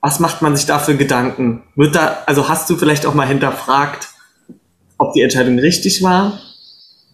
was 0.00 0.18
macht 0.18 0.42
man 0.42 0.56
sich 0.56 0.66
da 0.66 0.80
für 0.80 0.96
Gedanken? 0.96 1.62
Wird 1.76 1.94
da, 1.94 2.24
also 2.26 2.48
hast 2.48 2.68
du 2.68 2.76
vielleicht 2.76 3.06
auch 3.06 3.14
mal 3.14 3.26
hinterfragt, 3.26 4.08
ob 4.98 5.12
die 5.14 5.22
Entscheidung 5.22 5.58
richtig 5.58 6.02
war 6.02 6.40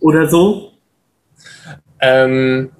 oder 0.00 0.28
so? 0.28 0.72
Ähm, 2.00 2.70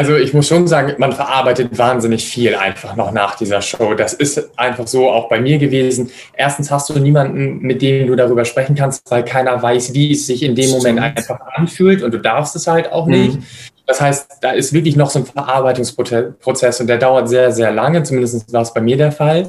also 0.00 0.16
ich 0.16 0.32
muss 0.32 0.48
schon 0.48 0.66
sagen, 0.66 0.94
man 0.96 1.12
verarbeitet 1.12 1.76
wahnsinnig 1.76 2.24
viel 2.24 2.54
einfach 2.54 2.96
noch 2.96 3.12
nach 3.12 3.36
dieser 3.36 3.60
Show. 3.60 3.92
Das 3.92 4.14
ist 4.14 4.58
einfach 4.58 4.86
so 4.86 5.10
auch 5.10 5.28
bei 5.28 5.42
mir 5.42 5.58
gewesen. 5.58 6.10
Erstens 6.34 6.70
hast 6.70 6.88
du 6.88 6.98
niemanden, 6.98 7.58
mit 7.58 7.82
dem 7.82 8.06
du 8.06 8.16
darüber 8.16 8.46
sprechen 8.46 8.74
kannst, 8.74 9.10
weil 9.10 9.26
keiner 9.26 9.62
weiß, 9.62 9.92
wie 9.92 10.12
es 10.12 10.26
sich 10.26 10.42
in 10.42 10.54
dem 10.54 10.70
Moment 10.70 11.00
einfach 11.00 11.38
anfühlt 11.52 12.02
und 12.02 12.14
du 12.14 12.18
darfst 12.18 12.56
es 12.56 12.66
halt 12.66 12.90
auch 12.90 13.08
nicht. 13.08 13.34
Mhm. 13.34 13.44
Das 13.86 14.00
heißt, 14.00 14.38
da 14.40 14.52
ist 14.52 14.72
wirklich 14.72 14.96
noch 14.96 15.10
so 15.10 15.18
ein 15.18 15.26
Verarbeitungsprozess 15.26 16.80
und 16.80 16.86
der 16.86 16.96
dauert 16.96 17.28
sehr, 17.28 17.52
sehr 17.52 17.70
lange. 17.70 18.02
Zumindest 18.02 18.50
war 18.54 18.62
es 18.62 18.72
bei 18.72 18.80
mir 18.80 18.96
der 18.96 19.12
Fall 19.12 19.48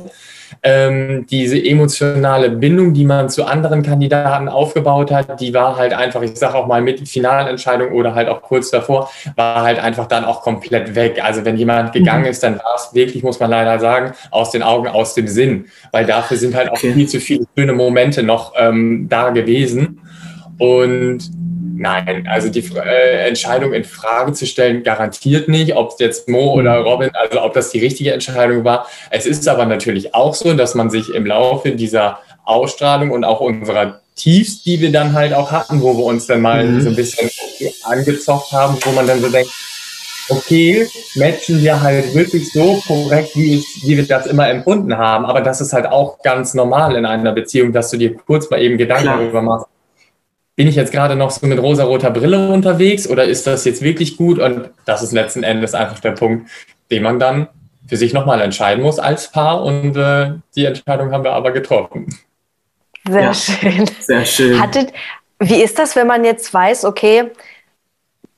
ähm, 0.64 1.26
diese 1.30 1.64
emotionale 1.64 2.50
Bindung, 2.50 2.94
die 2.94 3.06
man 3.06 3.30
zu 3.30 3.46
anderen 3.46 3.84
Kandidaten 3.84 4.50
aufgebaut 4.50 5.12
hat, 5.12 5.40
die 5.42 5.54
war 5.54 5.78
halt 5.78 5.94
einfach, 5.94 6.22
ich 6.22 6.36
sage 6.38 6.56
auch 6.56 6.68
mal 6.68 6.82
mit 6.82 7.08
Finalentscheidung 7.08 7.92
oder 7.92 8.16
halt 8.16 8.30
auch 8.30 8.42
kurz 8.42 8.72
davor, 8.72 9.10
war 9.36 9.64
halt 9.64 9.80
einfach 9.80 10.08
dann 10.08 10.26
auch 10.26 10.42
komplett 10.42 10.96
weg. 10.96 11.20
Also 11.24 11.46
wenn 11.46 11.58
jemand 11.58 11.94
gegangen 11.94 12.24
mhm. 12.24 12.30
ist, 12.30 12.44
dann 12.44 12.56
war 12.56 12.76
es 12.76 12.94
wirklich, 12.94 13.24
muss 13.24 13.40
man 13.40 13.50
leider 13.50 13.80
sagen, 13.80 14.14
aus 14.30 14.52
den 14.52 14.64
Augen, 14.64 14.88
aus 14.88 15.14
dem 15.14 15.28
Sinn, 15.28 15.66
weil 15.92 16.06
dafür 16.06 16.38
sind 16.38 16.56
halt 16.56 16.70
auch 16.70 16.78
okay. 16.78 16.94
viel 16.94 17.08
zu 17.08 17.20
viele 17.20 17.46
schöne 17.58 17.74
Momente 17.74 18.24
noch 18.24 18.54
ähm, 18.58 19.08
da 19.10 19.30
gewesen. 19.30 20.02
Und 20.58 21.32
Nein, 21.82 22.28
also 22.30 22.50
die 22.50 22.64
äh, 22.76 23.28
Entscheidung 23.28 23.74
in 23.74 23.84
Frage 23.84 24.34
zu 24.34 24.46
stellen, 24.46 24.84
garantiert 24.84 25.48
nicht, 25.48 25.76
ob 25.76 25.94
es 25.94 25.96
jetzt 25.98 26.30
Mo 26.30 26.54
oder 26.54 26.80
mhm. 26.80 26.86
Robin, 26.86 27.10
also 27.16 27.42
ob 27.42 27.54
das 27.54 27.72
die 27.72 27.80
richtige 27.80 28.14
Entscheidung 28.14 28.64
war. 28.64 28.88
Es 29.10 29.26
ist 29.26 29.48
aber 29.48 29.66
natürlich 29.66 30.14
auch 30.14 30.36
so, 30.36 30.54
dass 30.54 30.76
man 30.76 30.92
sich 30.92 31.10
im 31.10 31.26
Laufe 31.26 31.72
dieser 31.72 32.20
Ausstrahlung 32.46 33.10
und 33.10 33.24
auch 33.24 33.40
unserer 33.40 34.02
Tiefs, 34.16 34.62
die 34.62 34.80
wir 34.80 34.92
dann 34.92 35.14
halt 35.14 35.34
auch 35.34 35.52
hatten, 35.52 35.82
wo 35.82 35.98
wir 35.98 36.06
uns 36.06 36.28
dann 36.28 36.42
mal 36.42 36.64
mhm. 36.64 36.82
so 36.82 36.90
ein 36.90 36.96
bisschen 36.96 37.32
angezockt 37.84 38.52
haben, 38.52 38.78
wo 38.84 38.92
man 38.92 39.08
dann 39.08 39.20
so 39.20 39.30
denkt, 39.30 39.50
okay, 40.30 40.88
matchen 41.16 41.64
wir 41.64 41.82
halt 41.82 42.14
wirklich 42.14 42.52
so 42.52 42.80
korrekt, 42.86 43.36
wie, 43.36 43.56
es, 43.56 43.66
wie 43.84 43.98
wir 43.98 44.06
das 44.06 44.28
immer 44.28 44.48
empfunden 44.48 44.96
haben. 44.96 45.26
Aber 45.26 45.42
das 45.42 45.62
ist 45.62 45.74
halt 45.74 45.88
auch 45.88 46.22
ganz 46.22 46.54
normal 46.54 46.96
in 46.96 47.08
einer 47.08 47.32
Beziehung, 47.32 47.74
dass 47.74 47.90
du 47.90 47.98
dir 47.98 48.16
kurz 48.16 48.48
mal 48.52 48.62
eben 48.62 48.78
Gedanken 48.78 49.06
Klar. 49.06 49.18
darüber 49.18 49.42
machst, 49.42 49.66
bin 50.62 50.68
ich 50.68 50.76
jetzt 50.76 50.92
gerade 50.92 51.16
noch 51.16 51.32
so 51.32 51.48
mit 51.48 51.58
rosa-roter 51.58 52.12
Brille 52.12 52.50
unterwegs 52.50 53.08
oder 53.08 53.24
ist 53.24 53.48
das 53.48 53.66
jetzt 53.66 53.82
wirklich 53.82 54.16
gut? 54.16 54.38
Und 54.38 54.70
das 54.86 55.02
ist 55.02 55.12
letzten 55.12 55.42
Endes 55.42 55.74
einfach 55.74 56.00
der 56.00 56.12
Punkt, 56.12 56.52
den 56.92 57.02
man 57.02 57.18
dann 57.18 57.48
für 57.88 57.98
sich 57.98 58.14
nochmal 58.14 58.42
entscheiden 58.42 58.84
muss 58.84 59.00
als 59.00 59.32
Paar. 59.32 59.64
Und 59.64 59.98
äh, 59.98 60.34
die 60.56 60.66
Entscheidung 60.66 61.12
haben 61.12 61.24
wir 61.24 61.32
aber 61.32 61.52
getroffen. 61.52 62.16
Sehr 63.10 63.24
ja, 63.24 63.34
schön. 63.34 63.90
Sehr 64.02 64.24
schön. 64.24 64.62
Hattet, 64.62 64.94
wie 65.40 65.64
ist 65.64 65.80
das, 65.80 65.96
wenn 65.96 66.06
man 66.06 66.24
jetzt 66.24 66.54
weiß, 66.54 66.86
okay, 66.86 67.32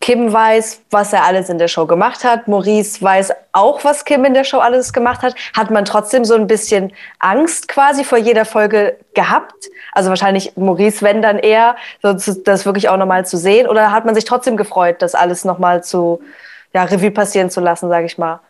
Kim 0.04 0.34
weiß, 0.34 0.82
was 0.92 1.14
er 1.14 1.24
alles 1.24 1.48
in 1.48 1.58
der 1.60 1.70
Show 1.70 1.86
gemacht 1.86 2.26
hat. 2.26 2.50
Maurice 2.50 3.02
weiß 3.02 3.32
auch, 3.54 3.86
was 3.86 4.04
Kim 4.04 4.26
in 4.26 4.34
der 4.34 4.44
Show 4.44 4.58
alles 4.58 4.92
gemacht 4.92 5.22
hat. 5.22 5.34
Hat 5.56 5.72
man 5.72 5.86
trotzdem 5.86 6.26
so 6.26 6.34
ein 6.34 6.46
bisschen 6.46 6.92
Angst 7.20 7.70
quasi 7.70 8.04
vor 8.04 8.18
jeder 8.18 8.44
Folge 8.44 8.98
gehabt? 9.14 9.70
Also 9.94 10.10
wahrscheinlich 10.10 10.58
Maurice, 10.58 11.04
wenn 11.04 11.22
dann 11.22 11.40
eher, 11.40 11.78
das 12.02 12.66
wirklich 12.66 12.90
auch 12.90 12.98
nochmal 12.98 13.26
zu 13.26 13.38
sehen. 13.38 13.66
Oder 13.66 13.94
hat 13.94 14.04
man 14.04 14.14
sich 14.14 14.26
trotzdem 14.26 14.58
gefreut, 14.58 14.98
das 15.00 15.16
alles 15.16 15.46
nochmal 15.46 15.86
zu 15.86 16.20
ja, 16.74 16.84
Revue 16.84 17.12
passieren 17.12 17.50
zu 17.50 17.62
lassen, 17.62 17.88
sage 17.88 18.06
ich 18.06 18.18
mal? 18.18 18.42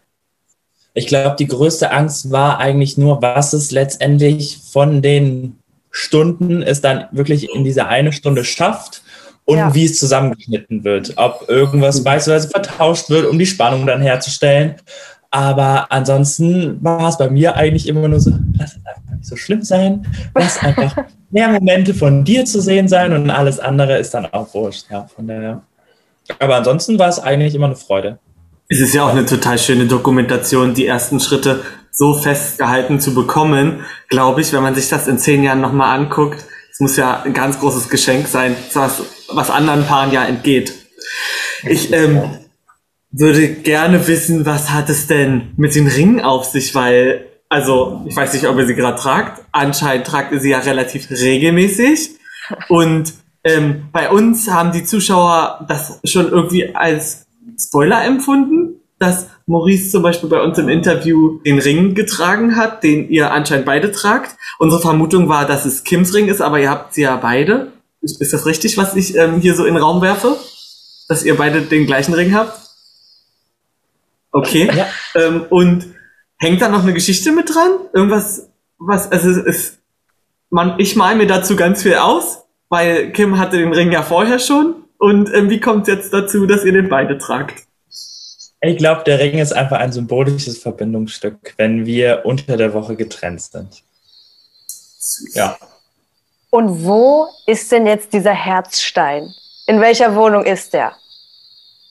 Ich 0.95 1.05
glaube, 1.05 1.35
die 1.37 1.47
größte 1.47 1.91
Angst 1.91 2.31
war 2.31 2.57
eigentlich 2.57 2.97
nur, 2.97 3.21
was 3.21 3.53
es 3.53 3.69
letztendlich 3.69 4.59
von 4.71 5.03
den 5.03 5.59
Stunden 5.91 6.63
es 6.63 6.81
dann 6.81 7.09
wirklich 7.11 7.53
in 7.53 7.63
diese 7.63 7.85
eine 7.85 8.11
Stunde 8.11 8.43
schafft 8.43 9.03
und 9.45 9.57
ja. 9.57 9.73
wie 9.73 9.85
es 9.85 9.99
zusammengeschnitten 9.99 10.83
wird. 10.83 11.13
Ob 11.17 11.45
irgendwas 11.47 12.03
beispielsweise 12.03 12.49
vertauscht 12.49 13.09
wird, 13.09 13.27
um 13.27 13.37
die 13.37 13.45
Spannung 13.45 13.85
dann 13.85 14.01
herzustellen. 14.01 14.75
Aber 15.31 15.91
ansonsten 15.91 16.83
war 16.83 17.09
es 17.09 17.17
bei 17.17 17.29
mir 17.29 17.55
eigentlich 17.55 17.87
immer 17.87 18.07
nur 18.07 18.19
so, 18.19 18.31
lass 18.57 18.75
es 18.75 18.85
einfach 18.85 19.11
nicht 19.11 19.25
so 19.25 19.35
schlimm 19.35 19.63
sein. 19.63 20.05
Lass 20.35 20.59
einfach 20.59 20.95
mehr 21.31 21.49
Momente 21.49 21.93
von 21.93 22.23
dir 22.23 22.45
zu 22.45 22.61
sehen 22.61 22.87
sein 22.87 23.11
und 23.13 23.29
alles 23.29 23.59
andere 23.59 23.97
ist 23.97 24.13
dann 24.13 24.27
auch 24.27 24.53
wurscht. 24.53 24.85
Ja, 24.91 25.07
von 25.07 25.27
der, 25.27 25.63
aber 26.39 26.55
ansonsten 26.55 26.99
war 26.99 27.09
es 27.09 27.19
eigentlich 27.19 27.55
immer 27.55 27.65
eine 27.65 27.75
Freude. 27.75 28.19
Es 28.69 28.79
ist 28.79 28.93
ja 28.93 29.05
auch 29.05 29.09
eine 29.09 29.25
total 29.25 29.57
schöne 29.57 29.87
Dokumentation, 29.87 30.73
die 30.73 30.87
ersten 30.87 31.19
Schritte 31.19 31.61
so 31.91 32.15
festgehalten 32.15 32.99
zu 32.99 33.13
bekommen, 33.13 33.81
glaube 34.09 34.41
ich, 34.41 34.51
wenn 34.53 34.63
man 34.63 34.73
sich 34.73 34.89
das 34.89 35.07
in 35.07 35.19
zehn 35.19 35.43
Jahren 35.43 35.61
nochmal 35.61 35.97
anguckt. 35.97 36.45
Es 36.71 36.79
muss 36.79 36.97
ja 36.97 37.21
ein 37.23 37.33
ganz 37.33 37.59
großes 37.59 37.89
Geschenk 37.89 38.27
sein, 38.27 38.55
was, 38.73 39.03
was 39.35 39.49
anderen 39.49 39.85
Paaren 39.85 40.11
ja 40.11 40.25
entgeht. 40.25 40.73
Ich 41.63 41.91
ähm, 41.93 42.21
würde 43.11 43.47
gerne 43.47 44.07
wissen, 44.07 44.45
was 44.45 44.71
hat 44.71 44.89
es 44.89 45.07
denn 45.07 45.51
mit 45.55 45.75
den 45.75 45.87
Ringen 45.87 46.19
auf 46.21 46.45
sich, 46.45 46.73
weil, 46.75 47.25
also, 47.49 48.01
ich 48.07 48.15
weiß 48.15 48.33
nicht, 48.33 48.47
ob 48.47 48.57
ihr 48.57 48.65
sie 48.65 48.75
gerade 48.75 48.99
tragt. 48.99 49.43
Anscheinend 49.51 50.07
tragt 50.07 50.31
ihr 50.31 50.39
sie 50.39 50.49
ja 50.49 50.59
relativ 50.59 51.09
regelmäßig. 51.09 52.11
Und 52.69 53.13
ähm, 53.43 53.89
bei 53.91 54.09
uns 54.09 54.49
haben 54.49 54.71
die 54.71 54.83
Zuschauer 54.83 55.65
das 55.67 55.99
schon 56.03 56.29
irgendwie 56.29 56.75
als 56.75 57.25
Spoiler 57.57 58.03
empfunden, 58.03 58.79
dass 58.99 59.27
Maurice 59.45 59.91
zum 59.91 60.01
Beispiel 60.01 60.29
bei 60.29 60.41
uns 60.41 60.57
im 60.57 60.69
Interview 60.69 61.39
den 61.45 61.59
Ring 61.59 61.93
getragen 61.93 62.55
hat, 62.55 62.83
den 62.83 63.09
ihr 63.09 63.31
anscheinend 63.31 63.65
beide 63.65 63.91
tragt. 63.91 64.35
Unsere 64.59 64.81
Vermutung 64.81 65.27
war, 65.27 65.45
dass 65.45 65.65
es 65.65 65.83
Kims 65.83 66.13
Ring 66.13 66.27
ist, 66.27 66.41
aber 66.41 66.59
ihr 66.59 66.69
habt 66.69 66.93
sie 66.93 67.01
ja 67.01 67.17
beide. 67.17 67.73
Ist, 68.03 68.21
ist 68.21 68.33
das 68.33 68.45
richtig, 68.45 68.77
was 68.77 68.95
ich 68.95 69.15
ähm, 69.15 69.39
hier 69.39 69.55
so 69.55 69.65
in 69.65 69.73
den 69.73 69.83
Raum 69.83 70.01
werfe? 70.01 70.37
Dass 71.07 71.23
ihr 71.23 71.35
beide 71.35 71.61
den 71.61 71.85
gleichen 71.85 72.13
Ring 72.13 72.33
habt? 72.33 72.59
Okay. 74.31 74.69
Ja. 74.75 74.87
Ähm, 75.15 75.45
und 75.49 75.95
hängt 76.37 76.61
da 76.61 76.69
noch 76.69 76.83
eine 76.83 76.93
Geschichte 76.93 77.31
mit 77.31 77.53
dran? 77.53 77.71
Irgendwas, 77.93 78.49
was, 78.77 79.11
also 79.11 79.29
es 79.29 79.37
ist, 79.37 79.77
man, 80.49 80.79
ich 80.79 80.95
mal 80.95 81.15
mir 81.15 81.27
dazu 81.27 81.55
ganz 81.55 81.83
viel 81.83 81.95
aus, 81.95 82.43
weil 82.69 83.11
Kim 83.11 83.39
hatte 83.39 83.57
den 83.57 83.73
Ring 83.73 83.91
ja 83.91 84.03
vorher 84.03 84.39
schon. 84.39 84.83
Und 84.97 85.33
ähm, 85.33 85.49
wie 85.49 85.59
kommt 85.59 85.87
es 85.87 85.93
jetzt 85.93 86.13
dazu, 86.13 86.45
dass 86.45 86.65
ihr 86.65 86.73
den 86.73 86.89
beide 86.89 87.17
tragt? 87.17 87.63
Ich 88.61 88.77
glaube, 88.77 89.03
der 89.05 89.19
Ring 89.19 89.39
ist 89.39 89.51
einfach 89.51 89.79
ein 89.79 89.91
symbolisches 89.91 90.57
Verbindungsstück, 90.57 91.53
wenn 91.57 91.85
wir 91.85 92.21
unter 92.23 92.55
der 92.55 92.73
Woche 92.73 92.95
getrennt 92.95 93.41
sind. 93.41 93.83
Ja. 95.33 95.57
Und 96.53 96.85
wo 96.85 97.29
ist 97.47 97.71
denn 97.71 97.87
jetzt 97.87 98.13
dieser 98.13 98.31
Herzstein? 98.31 99.33
In 99.65 99.81
welcher 99.81 100.15
Wohnung 100.15 100.45
ist 100.45 100.75
der? 100.75 100.91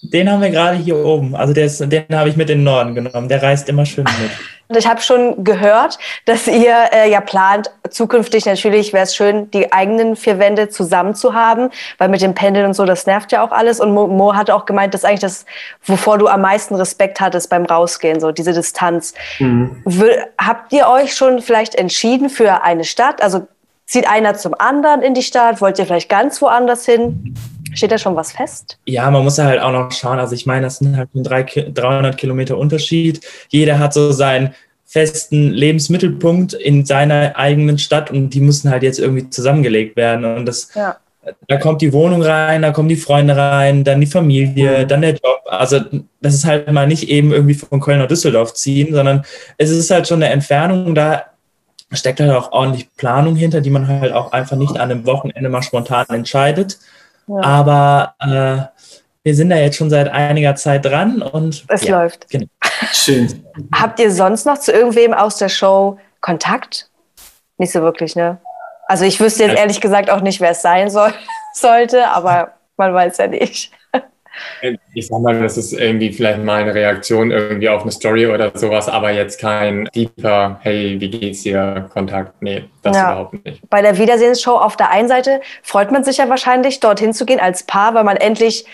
Den 0.02 0.30
haben 0.30 0.40
wir 0.40 0.50
gerade 0.50 0.76
hier 0.76 1.04
oben. 1.04 1.34
Also 1.34 1.52
ist, 1.52 1.80
den 1.80 2.04
habe 2.12 2.28
ich 2.28 2.36
mit 2.36 2.48
in 2.48 2.58
den 2.58 2.64
Norden 2.64 2.94
genommen. 2.94 3.28
Der 3.28 3.42
reist 3.42 3.68
immer 3.68 3.84
schön 3.84 4.04
mit. 4.04 4.30
Und 4.68 4.76
ich 4.76 4.86
habe 4.86 5.00
schon 5.00 5.42
gehört, 5.42 5.98
dass 6.26 6.46
ihr 6.46 6.76
äh, 6.92 7.10
ja 7.10 7.20
plant, 7.20 7.72
zukünftig 7.90 8.46
natürlich 8.46 8.92
wäre 8.92 9.02
es 9.02 9.16
schön, 9.16 9.50
die 9.50 9.72
eigenen 9.72 10.14
vier 10.14 10.38
Wände 10.38 10.68
zusammen 10.68 11.16
zu 11.16 11.34
haben, 11.34 11.70
weil 11.98 12.08
mit 12.08 12.22
dem 12.22 12.32
Pendeln 12.32 12.66
und 12.66 12.74
so, 12.74 12.84
das 12.84 13.04
nervt 13.04 13.32
ja 13.32 13.44
auch 13.44 13.50
alles. 13.50 13.80
Und 13.80 13.92
Mo, 13.92 14.06
Mo 14.06 14.36
hat 14.36 14.48
auch 14.48 14.64
gemeint, 14.64 14.94
dass 14.94 15.04
eigentlich 15.04 15.18
das, 15.18 15.44
wovor 15.86 16.18
du 16.18 16.28
am 16.28 16.40
meisten 16.40 16.76
Respekt 16.76 17.20
hattest 17.20 17.50
beim 17.50 17.64
Rausgehen, 17.64 18.20
so 18.20 18.30
diese 18.30 18.52
Distanz. 18.52 19.12
Mhm. 19.40 19.82
Habt 20.38 20.72
ihr 20.72 20.86
euch 20.86 21.16
schon 21.16 21.42
vielleicht 21.42 21.74
entschieden 21.74 22.30
für 22.30 22.62
eine 22.62 22.84
Stadt? 22.84 23.24
Also 23.24 23.48
zieht 23.86 24.08
einer 24.08 24.34
zum 24.34 24.54
anderen 24.58 25.02
in 25.02 25.14
die 25.14 25.22
Stadt? 25.22 25.60
Wollt 25.60 25.78
ihr 25.78 25.86
vielleicht 25.86 26.08
ganz 26.08 26.40
woanders 26.40 26.86
hin? 26.86 27.34
Steht 27.74 27.90
da 27.90 27.98
schon 27.98 28.16
was 28.16 28.32
fest? 28.32 28.78
Ja, 28.86 29.10
man 29.10 29.24
muss 29.24 29.38
ja 29.38 29.44
halt 29.44 29.60
auch 29.60 29.72
noch 29.72 29.92
schauen. 29.92 30.18
Also 30.18 30.34
ich 30.34 30.46
meine, 30.46 30.62
das 30.62 30.78
sind 30.78 30.96
halt 30.96 31.08
300 31.14 32.16
Kilometer 32.16 32.58
Unterschied. 32.58 33.20
Jeder 33.48 33.78
hat 33.78 33.94
so 33.94 34.12
seinen 34.12 34.54
festen 34.92 35.50
Lebensmittelpunkt 35.50 36.52
in 36.52 36.84
seiner 36.84 37.34
eigenen 37.36 37.78
Stadt 37.78 38.10
und 38.10 38.28
die 38.30 38.40
müssen 38.40 38.70
halt 38.70 38.82
jetzt 38.82 38.98
irgendwie 38.98 39.30
zusammengelegt 39.30 39.96
werden. 39.96 40.26
Und 40.26 40.44
das, 40.44 40.68
ja. 40.74 40.96
da 41.48 41.56
kommt 41.56 41.80
die 41.80 41.94
Wohnung 41.94 42.22
rein, 42.22 42.60
da 42.60 42.72
kommen 42.72 42.90
die 42.90 42.96
Freunde 42.96 43.34
rein, 43.34 43.84
dann 43.84 44.02
die 44.02 44.06
Familie, 44.06 44.80
mhm. 44.80 44.88
dann 44.88 45.00
der 45.00 45.12
Job. 45.12 45.40
Also 45.46 45.80
das 46.20 46.34
ist 46.34 46.44
halt 46.44 46.70
mal 46.70 46.86
nicht 46.86 47.08
eben 47.08 47.32
irgendwie 47.32 47.54
von 47.54 47.80
Köln 47.80 48.00
nach 48.00 48.06
Düsseldorf 48.06 48.52
ziehen, 48.52 48.92
sondern 48.92 49.24
es 49.56 49.70
ist 49.70 49.90
halt 49.90 50.06
schon 50.06 50.22
eine 50.22 50.30
Entfernung. 50.30 50.94
Da 50.94 51.24
steckt 51.96 52.20
halt 52.20 52.30
auch 52.30 52.52
ordentlich 52.52 52.94
Planung 52.96 53.36
hinter, 53.36 53.60
die 53.60 53.70
man 53.70 53.86
halt 53.88 54.12
auch 54.12 54.32
einfach 54.32 54.56
nicht 54.56 54.78
an 54.78 54.90
einem 54.90 55.06
Wochenende 55.06 55.48
mal 55.48 55.62
spontan 55.62 56.06
entscheidet. 56.08 56.78
Aber 57.28 58.14
äh, 58.20 58.82
wir 59.22 59.34
sind 59.34 59.50
da 59.50 59.56
jetzt 59.56 59.76
schon 59.76 59.90
seit 59.90 60.08
einiger 60.08 60.54
Zeit 60.56 60.84
dran 60.84 61.22
und 61.22 61.64
es 61.68 61.84
ja, 61.84 62.02
läuft. 62.02 62.28
Genau. 62.28 62.46
Schön. 62.92 63.44
Habt 63.74 64.00
ihr 64.00 64.10
sonst 64.10 64.46
noch 64.46 64.58
zu 64.58 64.72
irgendwem 64.72 65.14
aus 65.14 65.36
der 65.36 65.48
Show 65.48 65.98
Kontakt? 66.20 66.90
Nicht 67.58 67.72
so 67.72 67.82
wirklich, 67.82 68.16
ne? 68.16 68.38
Also 68.86 69.04
ich 69.04 69.20
wüsste 69.20 69.44
jetzt 69.44 69.56
ehrlich 69.56 69.80
gesagt 69.80 70.10
auch 70.10 70.20
nicht, 70.20 70.40
wer 70.40 70.50
es 70.50 70.62
sein 70.62 70.90
soll, 70.90 71.14
sollte, 71.54 72.08
aber 72.08 72.54
man 72.76 72.92
weiß 72.92 73.18
ja 73.18 73.28
nicht. 73.28 73.70
Ich 74.94 75.06
sag 75.08 75.20
mal, 75.20 75.40
das 75.40 75.56
ist 75.56 75.72
irgendwie 75.72 76.12
vielleicht 76.12 76.42
mal 76.42 76.62
eine 76.62 76.74
Reaktion 76.74 77.30
irgendwie 77.30 77.68
auf 77.68 77.82
eine 77.82 77.92
Story 77.92 78.26
oder 78.26 78.50
sowas, 78.54 78.88
aber 78.88 79.10
jetzt 79.10 79.40
kein 79.40 79.88
deeper, 79.94 80.58
hey, 80.62 81.00
wie 81.00 81.10
geht's 81.10 81.42
dir, 81.42 81.88
Kontakt. 81.92 82.40
Nee, 82.40 82.64
das 82.82 82.96
ja. 82.96 83.12
überhaupt 83.12 83.44
nicht. 83.44 83.68
Bei 83.68 83.82
der 83.82 83.98
Wiedersehensshow 83.98 84.52
auf 84.52 84.76
der 84.76 84.90
einen 84.90 85.08
Seite 85.08 85.40
freut 85.62 85.90
man 85.90 86.04
sich 86.04 86.18
ja 86.18 86.28
wahrscheinlich, 86.28 86.80
dorthin 86.80 87.12
zu 87.12 87.26
gehen 87.26 87.40
als 87.40 87.64
Paar, 87.64 87.94
weil 87.94 88.04
man 88.04 88.16
endlich 88.16 88.66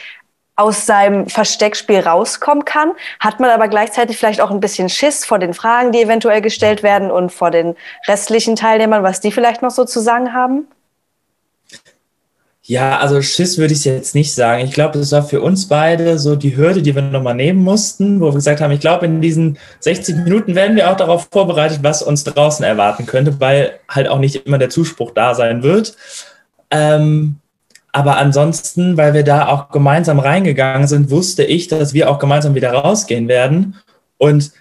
aus 0.59 0.87
seinem 0.87 1.29
Versteckspiel 1.29 2.01
rauskommen 2.01 2.65
kann, 2.65 2.93
hat 3.21 3.39
man 3.39 3.51
aber 3.51 3.69
gleichzeitig 3.69 4.19
vielleicht 4.19 4.41
auch 4.41 4.51
ein 4.51 4.59
bisschen 4.59 4.89
Schiss 4.89 5.25
vor 5.25 5.39
den 5.39 5.55
Fragen, 5.55 5.93
die 5.93 6.03
eventuell 6.03 6.43
gestellt 6.43 6.83
werden 6.83 7.13
und 7.13 7.31
vor 7.31 7.53
den 7.53 7.77
restlichen 8.09 8.57
Teilnehmern, 8.57 9.05
was 9.05 9.21
die 9.21 9.31
vielleicht 9.31 9.63
noch 9.63 9.71
so 9.71 9.85
zu 9.85 10.01
sagen 10.01 10.35
haben? 10.35 10.67
Ja, 12.69 12.99
also 12.99 13.23
Schiss 13.23 13.57
würde 13.57 13.73
ich 13.73 13.87
jetzt 13.87 14.15
nicht 14.15 14.35
sagen. 14.35 14.63
Ich 14.63 14.73
glaube, 14.73 14.99
das 14.99 15.11
war 15.11 15.23
für 15.23 15.41
uns 15.41 15.69
beide 15.69 16.19
so 16.19 16.37
die 16.37 16.55
Hürde, 16.55 16.83
die 16.83 16.95
wir 16.95 17.01
nochmal 17.01 17.35
nehmen 17.35 17.65
mussten, 17.65 18.21
wo 18.21 18.27
wir 18.27 18.35
gesagt 18.35 18.61
haben, 18.61 18.73
ich 18.73 18.81
glaube, 18.81 19.07
in 19.07 19.23
diesen 19.23 19.57
60 19.81 20.17
Minuten 20.17 20.55
werden 20.55 20.77
wir 20.77 20.91
auch 20.91 20.97
darauf 20.99 21.29
vorbereitet, 21.33 21.79
was 21.81 22.03
uns 22.03 22.25
draußen 22.25 22.63
erwarten 22.67 23.07
könnte, 23.07 23.41
weil 23.41 23.81
halt 23.89 24.07
auch 24.09 24.19
nicht 24.19 24.45
immer 24.45 24.59
der 24.59 24.69
Zuspruch 24.69 25.13
da 25.13 25.35
sein 25.35 25.63
wird. 25.63 25.97
Ähm, 26.71 27.37
aber 27.93 28.19
ansonsten, 28.19 28.99
weil 28.99 29.15
wir 29.15 29.25
da 29.25 29.49
auch 29.49 29.71
gemeinsam 29.71 30.19
reingegangen 30.19 30.89
sind, 30.89 31.09
wusste 31.09 31.45
ich, 31.45 31.69
dass 31.69 31.95
wir 31.95 32.11
auch 32.11 32.19
gemeinsam 32.19 32.55
wieder 32.55 32.73
rausgehen 32.73 33.29
werden. 33.29 33.77
Und 34.19 34.53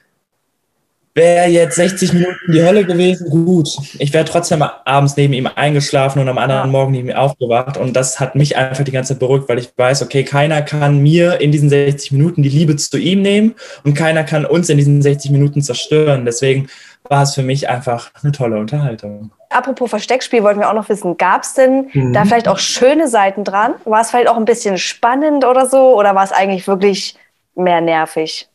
Wäre 1.17 1.47
jetzt 1.47 1.77
60 1.77 2.13
Minuten 2.13 2.51
die 2.51 2.61
Hölle 2.61 2.85
gewesen, 2.85 3.31
gut. 3.31 3.69
Ich 3.97 4.13
wäre 4.13 4.23
trotzdem 4.23 4.61
abends 4.61 5.17
neben 5.17 5.33
ihm 5.33 5.49
eingeschlafen 5.55 6.21
und 6.21 6.29
am 6.29 6.37
anderen 6.37 6.69
Morgen 6.69 6.91
neben 6.91 7.09
ihm 7.09 7.15
aufgewacht. 7.15 7.75
Und 7.75 7.95
das 7.95 8.19
hat 8.19 8.35
mich 8.35 8.55
einfach 8.55 8.83
die 8.83 8.91
ganze 8.91 9.13
Zeit 9.13 9.19
beruhigt, 9.19 9.49
weil 9.49 9.57
ich 9.57 9.71
weiß, 9.75 10.03
okay, 10.03 10.23
keiner 10.23 10.61
kann 10.61 10.99
mir 10.99 11.41
in 11.41 11.51
diesen 11.51 11.69
60 11.69 12.11
Minuten 12.11 12.43
die 12.43 12.49
Liebe 12.49 12.75
zu 12.75 12.99
ihm 12.99 13.23
nehmen 13.23 13.55
und 13.83 13.95
keiner 13.95 14.23
kann 14.25 14.45
uns 14.45 14.69
in 14.69 14.77
diesen 14.77 15.01
60 15.01 15.31
Minuten 15.31 15.63
zerstören. 15.63 16.23
Deswegen 16.23 16.67
war 17.09 17.23
es 17.23 17.33
für 17.33 17.41
mich 17.41 17.67
einfach 17.67 18.11
eine 18.21 18.31
tolle 18.31 18.59
Unterhaltung. 18.59 19.31
Apropos 19.49 19.89
Versteckspiel 19.89 20.43
wollten 20.43 20.59
wir 20.59 20.69
auch 20.69 20.75
noch 20.75 20.87
wissen, 20.87 21.17
gab 21.17 21.41
es 21.41 21.55
denn 21.55 21.89
mhm. 21.93 22.13
da 22.13 22.25
vielleicht 22.25 22.47
auch 22.47 22.59
schöne 22.59 23.07
Seiten 23.07 23.43
dran? 23.43 23.73
War 23.85 24.01
es 24.01 24.11
vielleicht 24.11 24.29
auch 24.29 24.37
ein 24.37 24.45
bisschen 24.45 24.77
spannend 24.77 25.45
oder 25.45 25.65
so? 25.65 25.97
Oder 25.97 26.13
war 26.13 26.23
es 26.23 26.31
eigentlich 26.31 26.67
wirklich 26.67 27.15
mehr 27.55 27.81
nervig? 27.81 28.47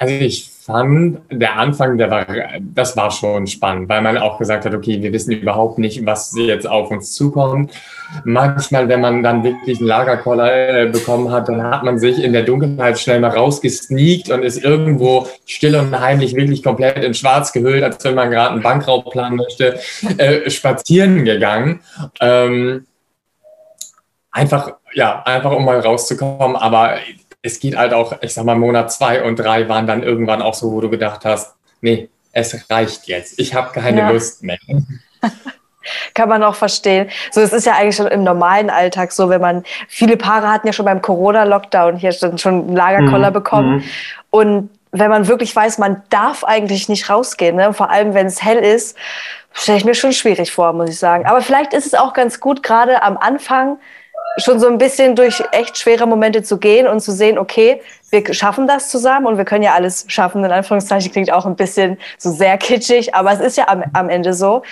Also 0.00 0.14
ich 0.14 0.48
fand, 0.48 1.20
der 1.30 1.58
Anfang, 1.58 1.98
der 1.98 2.10
war, 2.10 2.26
das 2.58 2.96
war 2.96 3.10
schon 3.10 3.46
spannend, 3.46 3.90
weil 3.90 4.00
man 4.00 4.16
auch 4.16 4.38
gesagt 4.38 4.64
hat, 4.64 4.72
okay, 4.74 5.02
wir 5.02 5.12
wissen 5.12 5.32
überhaupt 5.32 5.78
nicht, 5.78 6.06
was 6.06 6.34
jetzt 6.36 6.66
auf 6.66 6.90
uns 6.90 7.12
zukommt. 7.12 7.72
Manchmal, 8.24 8.88
wenn 8.88 9.02
man 9.02 9.22
dann 9.22 9.44
wirklich 9.44 9.78
einen 9.78 9.88
Lagerkoller 9.88 10.84
äh, 10.84 10.86
bekommen 10.86 11.30
hat, 11.30 11.50
dann 11.50 11.62
hat 11.62 11.82
man 11.82 11.98
sich 11.98 12.22
in 12.22 12.32
der 12.32 12.44
Dunkelheit 12.44 12.98
schnell 12.98 13.20
mal 13.20 13.28
rausgesneakt 13.28 14.30
und 14.30 14.42
ist 14.42 14.64
irgendwo 14.64 15.26
still 15.44 15.76
und 15.76 16.00
heimlich 16.00 16.34
wirklich 16.34 16.62
komplett 16.62 17.04
in 17.04 17.12
Schwarz 17.12 17.52
gehüllt, 17.52 17.82
als 17.82 18.02
wenn 18.02 18.14
man 18.14 18.30
gerade 18.30 18.52
einen 18.52 18.62
Bankraub 18.62 19.10
planen 19.10 19.36
möchte, 19.36 19.80
äh, 20.16 20.48
spazieren 20.48 21.26
gegangen. 21.26 21.80
Ähm, 22.22 22.86
einfach, 24.30 24.76
ja, 24.94 25.22
einfach 25.24 25.52
um 25.52 25.64
mal 25.66 25.80
rauszukommen, 25.80 26.56
aber 26.56 26.96
es 27.42 27.60
geht 27.60 27.76
halt 27.76 27.92
auch, 27.92 28.20
ich 28.22 28.34
sag 28.34 28.44
mal, 28.44 28.56
Monat 28.56 28.92
zwei 28.92 29.22
und 29.22 29.36
drei 29.36 29.68
waren 29.68 29.86
dann 29.86 30.02
irgendwann 30.02 30.42
auch 30.42 30.54
so, 30.54 30.72
wo 30.72 30.80
du 30.80 30.90
gedacht 30.90 31.24
hast, 31.24 31.54
nee, 31.80 32.08
es 32.32 32.70
reicht 32.70 33.06
jetzt. 33.06 33.38
Ich 33.38 33.54
habe 33.54 33.72
keine 33.72 34.00
ja. 34.00 34.10
Lust 34.10 34.42
mehr. 34.42 34.58
Kann 36.14 36.28
man 36.28 36.42
auch 36.42 36.54
verstehen. 36.54 37.08
So, 37.30 37.40
es 37.40 37.52
ist 37.52 37.66
ja 37.66 37.74
eigentlich 37.74 37.96
schon 37.96 38.06
im 38.06 38.22
normalen 38.22 38.68
Alltag 38.68 39.12
so, 39.12 39.28
wenn 39.30 39.40
man, 39.40 39.64
viele 39.88 40.16
Paare 40.16 40.48
hatten 40.48 40.66
ja 40.66 40.72
schon 40.72 40.84
beim 40.84 41.00
Corona-Lockdown 41.00 41.96
hier 41.96 42.12
schon, 42.12 42.36
schon 42.38 42.68
einen 42.68 42.76
Lagerkoller 42.76 43.30
mhm. 43.30 43.34
bekommen. 43.34 43.76
Mhm. 43.76 43.84
Und 44.30 44.70
wenn 44.92 45.10
man 45.10 45.26
wirklich 45.26 45.54
weiß, 45.54 45.78
man 45.78 46.02
darf 46.10 46.44
eigentlich 46.44 46.88
nicht 46.88 47.08
rausgehen, 47.08 47.56
ne? 47.56 47.72
vor 47.72 47.90
allem 47.90 48.12
wenn 48.14 48.26
es 48.26 48.42
hell 48.42 48.58
ist, 48.58 48.96
stelle 49.52 49.78
ich 49.78 49.84
mir 49.84 49.94
schon 49.94 50.12
schwierig 50.12 50.52
vor, 50.52 50.72
muss 50.72 50.90
ich 50.90 50.98
sagen. 50.98 51.26
Aber 51.26 51.40
vielleicht 51.40 51.72
ist 51.72 51.86
es 51.86 51.94
auch 51.94 52.12
ganz 52.12 52.40
gut, 52.40 52.62
gerade 52.62 53.02
am 53.02 53.16
Anfang 53.16 53.78
schon 54.38 54.60
so 54.60 54.68
ein 54.68 54.78
bisschen 54.78 55.16
durch 55.16 55.42
echt 55.52 55.78
schwere 55.78 56.06
Momente 56.06 56.42
zu 56.42 56.58
gehen 56.58 56.86
und 56.86 57.00
zu 57.00 57.12
sehen, 57.12 57.38
okay, 57.38 57.82
wir 58.10 58.32
schaffen 58.32 58.66
das 58.66 58.88
zusammen 58.90 59.26
und 59.26 59.36
wir 59.36 59.44
können 59.44 59.62
ja 59.62 59.74
alles 59.74 60.04
schaffen. 60.08 60.44
In 60.44 60.50
Anführungszeichen 60.50 61.12
klingt 61.12 61.32
auch 61.32 61.46
ein 61.46 61.56
bisschen 61.56 61.98
so 62.18 62.30
sehr 62.30 62.56
kitschig, 62.58 63.14
aber 63.14 63.32
es 63.32 63.40
ist 63.40 63.56
ja 63.56 63.68
am, 63.68 63.84
am 63.92 64.08
Ende 64.08 64.34
so. 64.34 64.62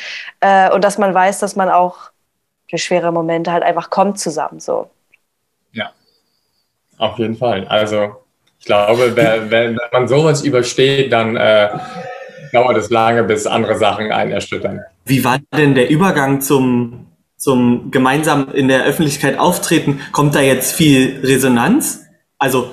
Äh, 0.40 0.70
und 0.72 0.84
dass 0.84 0.98
man 0.98 1.12
weiß, 1.12 1.40
dass 1.40 1.56
man 1.56 1.68
auch 1.68 2.10
durch 2.70 2.84
schwere 2.84 3.12
Momente 3.12 3.52
halt 3.52 3.62
einfach 3.62 3.90
kommt 3.90 4.18
zusammen. 4.18 4.60
So. 4.60 4.90
Ja, 5.72 5.90
auf 6.98 7.18
jeden 7.18 7.36
Fall. 7.36 7.66
Also 7.68 8.16
glaube, 8.68 9.16
wenn, 9.16 9.50
wenn 9.50 9.78
man 9.92 10.06
sowas 10.06 10.42
übersteht, 10.42 11.12
dann 11.12 11.36
äh, 11.36 11.68
dauert 12.52 12.76
es 12.76 12.90
lange, 12.90 13.24
bis 13.24 13.46
andere 13.46 13.76
Sachen 13.76 14.12
einen 14.12 14.30
erschüttern. 14.30 14.80
Wie 15.04 15.24
war 15.24 15.38
denn 15.56 15.74
der 15.74 15.90
Übergang 15.90 16.40
zum, 16.40 17.07
zum 17.38 17.90
gemeinsam 17.90 18.52
in 18.52 18.68
der 18.68 18.84
Öffentlichkeit 18.84 19.38
auftreten? 19.38 20.00
Kommt 20.12 20.34
da 20.34 20.40
jetzt 20.40 20.74
viel 20.74 21.20
Resonanz? 21.22 22.04
Also 22.36 22.70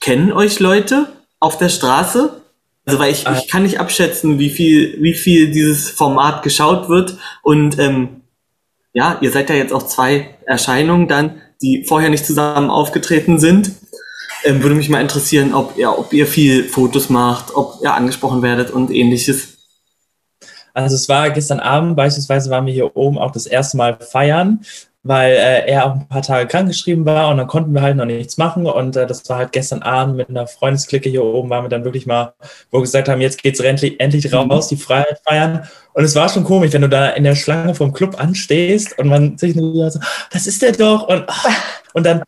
kennen 0.00 0.32
euch 0.32 0.58
Leute 0.58 1.12
auf 1.38 1.56
der 1.58 1.68
Straße? 1.68 2.42
Also 2.86 2.98
weil 2.98 3.12
ich, 3.12 3.24
ich 3.26 3.48
kann 3.48 3.62
nicht 3.62 3.80
abschätzen, 3.80 4.38
wie 4.38 4.50
viel, 4.50 4.98
wie 5.00 5.14
viel 5.14 5.50
dieses 5.50 5.88
Format 5.88 6.42
geschaut 6.42 6.88
wird. 6.88 7.16
Und 7.42 7.78
ähm, 7.78 8.22
ja, 8.92 9.18
ihr 9.20 9.30
seid 9.30 9.48
ja 9.48 9.56
jetzt 9.56 9.72
auch 9.72 9.84
zwei 9.84 10.36
Erscheinungen 10.46 11.08
dann, 11.08 11.40
die 11.62 11.84
vorher 11.86 12.10
nicht 12.10 12.26
zusammen 12.26 12.68
aufgetreten 12.68 13.38
sind. 13.38 13.72
Ähm, 14.44 14.62
würde 14.62 14.74
mich 14.74 14.90
mal 14.90 15.00
interessieren, 15.00 15.54
ob, 15.54 15.78
ja, 15.78 15.90
ob 15.90 16.12
ihr 16.12 16.26
viel 16.26 16.64
Fotos 16.64 17.08
macht, 17.08 17.54
ob 17.54 17.80
ihr 17.82 17.94
angesprochen 17.94 18.42
werdet 18.42 18.70
und 18.70 18.90
ähnliches. 18.90 19.53
Also 20.74 20.96
es 20.96 21.08
war 21.08 21.30
gestern 21.30 21.60
Abend 21.60 21.96
beispielsweise 21.96 22.50
waren 22.50 22.66
wir 22.66 22.72
hier 22.72 22.96
oben 22.96 23.16
auch 23.16 23.30
das 23.30 23.46
erste 23.46 23.76
Mal 23.76 23.96
feiern 23.98 24.60
weil 25.04 25.32
äh, 25.32 25.70
er 25.70 25.86
auch 25.86 25.92
ein 25.92 26.08
paar 26.08 26.22
Tage 26.22 26.48
krankgeschrieben 26.48 27.04
war 27.04 27.28
und 27.28 27.36
dann 27.36 27.46
konnten 27.46 27.74
wir 27.74 27.82
halt 27.82 27.96
noch 27.96 28.06
nichts 28.06 28.38
machen 28.38 28.66
und 28.66 28.96
äh, 28.96 29.06
das 29.06 29.28
war 29.28 29.38
halt 29.38 29.52
gestern 29.52 29.82
Abend 29.82 30.16
mit 30.16 30.30
einer 30.30 30.46
Freundesklicke 30.46 31.10
hier 31.10 31.22
oben, 31.22 31.50
waren 31.50 31.64
wir 31.64 31.68
dann 31.68 31.84
wirklich 31.84 32.06
mal, 32.06 32.32
wo 32.70 32.78
wir 32.78 32.82
gesagt 32.82 33.10
haben, 33.10 33.20
jetzt 33.20 33.42
geht's 33.42 33.60
endlich, 33.60 34.00
endlich 34.00 34.30
mhm. 34.32 34.50
raus, 34.50 34.68
die 34.68 34.76
Freiheit 34.76 35.20
feiern 35.28 35.68
und 35.92 36.04
es 36.04 36.14
war 36.14 36.28
schon 36.30 36.42
komisch, 36.42 36.72
wenn 36.72 36.82
du 36.82 36.88
da 36.88 37.10
in 37.10 37.24
der 37.24 37.34
Schlange 37.34 37.74
vom 37.74 37.92
Club 37.92 38.18
anstehst 38.18 38.98
und 38.98 39.08
man 39.08 39.36
sich 39.36 39.54
nur 39.54 39.90
so, 39.90 40.00
das 40.32 40.46
ist 40.46 40.62
der 40.62 40.72
doch 40.72 41.06
und 41.06 41.24
und 41.92 42.04
dann 42.04 42.22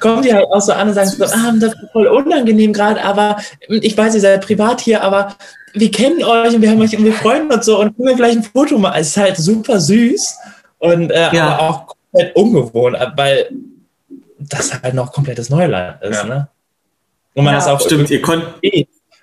kommen 0.00 0.22
die 0.22 0.34
halt 0.34 0.46
auch 0.50 0.60
so 0.60 0.72
an 0.72 0.88
und 0.88 0.94
sagen 0.94 1.08
so, 1.08 1.24
ah, 1.24 1.52
das 1.60 1.74
ist 1.74 1.92
voll 1.92 2.08
unangenehm 2.08 2.72
gerade, 2.72 3.04
aber 3.04 3.36
ich 3.68 3.96
weiß, 3.96 4.14
ihr 4.16 4.20
seid 4.20 4.44
privat 4.44 4.80
hier, 4.80 5.02
aber 5.04 5.36
wir 5.74 5.90
kennen 5.90 6.24
euch 6.24 6.54
und 6.54 6.62
wir 6.62 6.70
haben 6.70 6.80
euch 6.80 6.96
und 6.96 7.04
wir 7.04 7.12
freuen 7.12 7.50
uns 7.50 7.66
so 7.66 7.78
und 7.78 7.96
können 7.96 8.08
wir 8.08 8.16
vielleicht 8.16 8.38
ein 8.38 8.42
Foto 8.42 8.78
machen. 8.78 8.96
Es 8.98 9.08
ist 9.08 9.16
halt 9.18 9.36
super 9.36 9.78
süß 9.78 10.38
und 10.78 11.10
äh, 11.10 11.34
ja. 11.34 11.48
aber 11.48 11.60
auch 11.60 11.94
komplett 12.12 12.36
ungewohnt, 12.36 12.96
weil 13.16 13.48
das 14.38 14.82
halt 14.82 14.94
noch 14.94 15.12
komplettes 15.12 15.50
Neuland 15.50 16.02
ist. 16.02 16.18
Ja. 16.18 16.24
Ne? 16.24 16.48
Und 17.34 17.44
man 17.44 17.54
ja, 17.54 17.60
das 17.60 17.68
auch 17.68 17.80
stimmt, 17.80 18.10
ihr 18.10 18.22
konnt. 18.22 18.44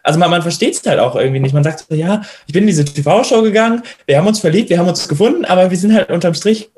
Also 0.01 0.17
man, 0.17 0.31
man 0.31 0.41
versteht 0.41 0.73
es 0.73 0.85
halt 0.85 0.99
auch 0.99 1.15
irgendwie 1.15 1.39
nicht. 1.39 1.53
Man 1.53 1.63
sagt 1.63 1.85
so, 1.87 1.95
ja, 1.95 2.21
ich 2.47 2.53
bin 2.53 2.63
in 2.63 2.67
diese 2.67 2.85
TV-Show 2.85 3.41
gegangen, 3.41 3.83
wir 4.05 4.17
haben 4.17 4.27
uns 4.27 4.39
verliebt, 4.39 4.69
wir 4.69 4.79
haben 4.79 4.87
uns 4.87 5.07
gefunden, 5.07 5.45
aber 5.45 5.69
wir 5.69 5.77
sind 5.77 5.93
halt 5.93 6.09
unterm 6.09 6.33
Strich 6.33 6.69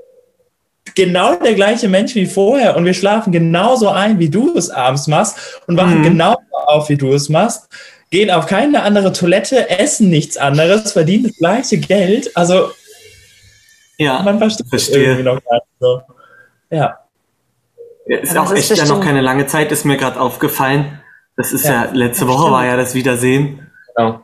genau 0.95 1.35
der 1.35 1.53
gleiche 1.53 1.87
Mensch 1.87 2.15
wie 2.15 2.25
vorher 2.25 2.75
und 2.75 2.83
wir 2.83 2.93
schlafen 2.93 3.31
genauso 3.31 3.89
ein, 3.89 4.19
wie 4.19 4.29
du 4.29 4.57
es 4.57 4.69
abends 4.69 5.07
machst 5.07 5.37
und 5.67 5.77
wachen 5.77 5.99
mhm. 5.99 6.03
genauso 6.03 6.39
auf, 6.51 6.89
wie 6.89 6.97
du 6.97 7.13
es 7.13 7.29
machst, 7.29 7.69
gehen 8.09 8.31
auf 8.31 8.47
keine 8.47 8.81
andere 8.81 9.13
Toilette, 9.13 9.69
essen 9.69 10.09
nichts 10.09 10.35
anderes, 10.37 10.91
verdienen 10.91 11.25
das 11.25 11.37
gleiche 11.37 11.77
Geld. 11.77 12.35
Also 12.35 12.71
ja, 14.01 14.21
man 14.21 14.37
versteht 14.39 14.67
verstehe. 14.67 15.03
irgendwie 15.03 15.23
noch 15.23 15.43
gar 15.43 15.55
nicht 15.55 15.65
so. 15.79 16.01
Ja. 16.69 16.99
ja 18.07 18.17
ist 18.17 18.37
auch 18.37 18.53
echt 18.53 18.75
ja 18.75 18.85
noch 18.85 19.01
keine 19.01 19.21
lange 19.21 19.47
Zeit, 19.47 19.71
ist 19.71 19.85
mir 19.85 19.97
gerade 19.97 20.19
aufgefallen. 20.19 21.01
Das 21.37 21.53
ist 21.53 21.65
ja, 21.65 21.85
ja 21.85 21.91
letzte 21.91 22.27
Woche 22.27 22.39
stimmt. 22.39 22.53
war 22.53 22.65
ja 22.65 22.77
das 22.77 22.93
Wiedersehen. 22.93 23.71
Genau. 23.95 24.21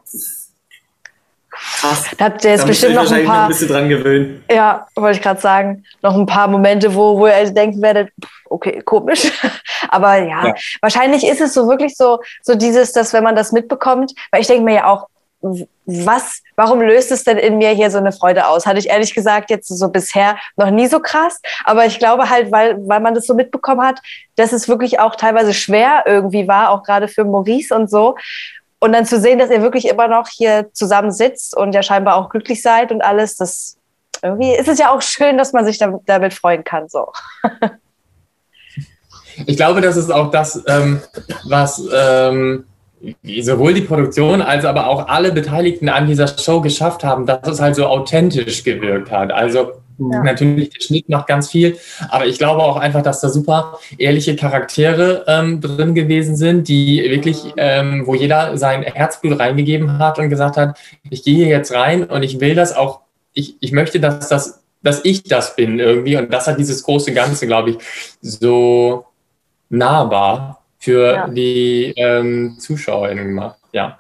Krass. 1.80 2.06
Da 2.18 2.26
habt 2.26 2.44
ihr 2.44 2.52
jetzt 2.52 2.64
da 2.64 2.68
bestimmt 2.68 2.96
noch 2.96 3.12
ein 3.12 3.26
paar. 3.26 3.36
Noch 3.36 3.44
ein 3.44 3.48
bisschen 3.50 3.68
dran 3.68 3.90
gewöhnen. 3.90 4.44
Ja, 4.50 4.88
wollte 4.96 5.18
ich 5.18 5.24
gerade 5.24 5.40
sagen. 5.40 5.84
Noch 6.02 6.16
ein 6.16 6.26
paar 6.26 6.48
Momente, 6.48 6.94
wo, 6.94 7.18
wo 7.18 7.28
ihr 7.28 7.52
denken 7.52 7.82
werdet, 7.82 8.12
okay, 8.46 8.82
komisch. 8.84 9.32
Aber 9.90 10.18
ja, 10.18 10.48
ja, 10.48 10.56
wahrscheinlich 10.82 11.26
ist 11.26 11.42
es 11.42 11.54
so 11.54 11.68
wirklich 11.68 11.96
so, 11.96 12.20
so 12.42 12.56
dieses, 12.56 12.94
dass 12.94 13.14
wenn 13.14 13.24
man 13.24 13.36
das 13.36 13.52
mitbekommt, 13.52 14.14
weil 14.32 14.42
ich 14.42 14.48
denke 14.48 14.64
mir 14.64 14.76
ja 14.76 14.86
auch, 14.86 15.08
was, 15.86 16.42
warum 16.56 16.82
löst 16.82 17.12
es 17.12 17.24
denn 17.24 17.38
in 17.38 17.58
mir 17.58 17.70
hier 17.70 17.92
so 17.92 17.98
eine 17.98 18.12
Freude 18.12 18.48
aus? 18.48 18.66
Hatte 18.66 18.80
ich 18.80 18.90
ehrlich 18.90 19.14
gesagt 19.14 19.50
jetzt 19.50 19.68
so 19.68 19.90
bisher 19.90 20.38
noch 20.56 20.70
nie 20.70 20.88
so 20.88 21.00
krass. 21.00 21.40
Aber 21.64 21.86
ich 21.86 22.00
glaube 22.00 22.30
halt, 22.30 22.52
weil, 22.52 22.78
weil 22.88 23.00
man 23.00 23.16
das 23.16 23.26
so 23.26 23.34
mitbekommen 23.34 23.82
hat, 23.82 24.02
dass 24.36 24.54
es 24.54 24.68
wirklich 24.68 25.00
auch 25.00 25.16
teilweise 25.16 25.54
schwer 25.54 26.04
irgendwie 26.06 26.48
war, 26.48 26.72
auch 26.72 26.84
gerade 26.84 27.08
für 27.08 27.24
Maurice 27.24 27.74
und 27.74 27.90
so. 27.90 28.16
Und 28.80 28.94
dann 28.94 29.06
zu 29.06 29.20
sehen, 29.20 29.40
dass 29.40 29.50
ihr 29.50 29.62
wirklich 29.62 29.88
immer 29.88 30.08
noch 30.08 30.28
hier 30.30 30.70
zusammen 30.74 31.12
sitzt 31.12 31.58
und 31.58 31.74
ja 31.74 31.82
scheinbar 31.82 32.16
auch 32.16 32.30
glücklich 32.30 32.62
seid 32.62 32.92
und 32.92 33.02
alles, 33.02 33.38
das 33.38 33.78
irgendwie 34.22 34.54
ist 34.56 34.68
es 34.68 34.80
ja 34.80 34.92
auch 34.92 35.02
schön, 35.02 35.38
dass 35.38 35.54
man 35.54 35.66
sich 35.66 35.80
damit 36.06 36.34
freuen 36.34 36.64
kann, 36.64 36.90
so. 36.90 37.12
Ich 39.46 39.56
glaube, 39.56 39.82
das 39.82 39.98
ist 39.98 40.12
auch 40.12 40.32
das, 40.32 40.64
ähm, 40.68 41.02
was 41.46 41.82
ähm, 41.94 42.66
sowohl 43.42 43.74
die 43.74 43.82
Produktion 43.82 44.42
als 44.42 44.66
aber 44.66 44.88
auch 44.88 45.08
alle 45.08 45.32
Beteiligten 45.32 45.90
an 45.90 46.08
dieser 46.08 46.28
Show 46.28 46.62
geschafft 46.62 47.04
haben, 47.04 47.26
dass 47.26 47.48
es 47.48 47.62
halt 47.62 47.76
so 47.76 47.86
authentisch 47.86 48.64
gewirkt 48.64 49.12
hat. 49.12 49.32
Also 49.32 49.74
ja. 50.00 50.24
natürlich 50.24 50.70
der 50.72 50.82
Schnitt 50.82 51.10
noch 51.10 51.26
ganz 51.26 51.50
viel, 51.50 51.78
aber 52.10 52.26
ich 52.26 52.38
glaube 52.38 52.64
auch 52.64 52.78
einfach, 52.78 53.02
dass 53.02 53.22
da 53.22 53.30
super 53.30 53.80
ehrliche 53.98 54.36
Charaktere 54.36 55.26
ähm, 55.28 55.62
drin 55.62 55.96
gewesen 55.96 56.36
sind, 56.36 56.68
die 56.68 57.04
wirklich, 57.10 57.54
ähm, 57.58 58.04
wo 58.06 58.16
jeder 58.16 58.58
sein 58.58 58.84
Herzblut 58.84 59.40
reingegeben 59.40 60.00
hat 60.00 60.20
und 60.20 60.30
gesagt 60.30 60.58
hat, 60.58 60.80
ich 61.10 61.24
gehe 61.24 61.36
hier 61.36 61.48
jetzt 61.48 61.74
rein 61.74 62.04
und 62.04 62.24
ich 62.24 62.40
will 62.40 62.56
das 62.56 62.76
auch, 62.76 63.02
ich, 63.34 63.56
ich 63.60 63.72
möchte, 63.72 64.00
dass 64.00 64.28
das, 64.28 64.64
dass 64.82 65.04
ich 65.06 65.24
das 65.24 65.56
bin 65.56 65.80
irgendwie 65.80 66.18
und 66.18 66.34
das 66.34 66.48
hat 66.48 66.60
dieses 66.60 66.84
große 66.84 67.14
Ganze, 67.14 67.46
glaube 67.48 67.72
ich, 67.72 67.78
so 68.22 69.06
nahbar 69.70 70.64
für 70.80 71.14
ja. 71.14 71.28
die 71.28 71.94
ähm, 71.98 72.58
ZuschauerInnen 72.60 73.28
gemacht. 73.28 73.60
Ja. 73.72 73.98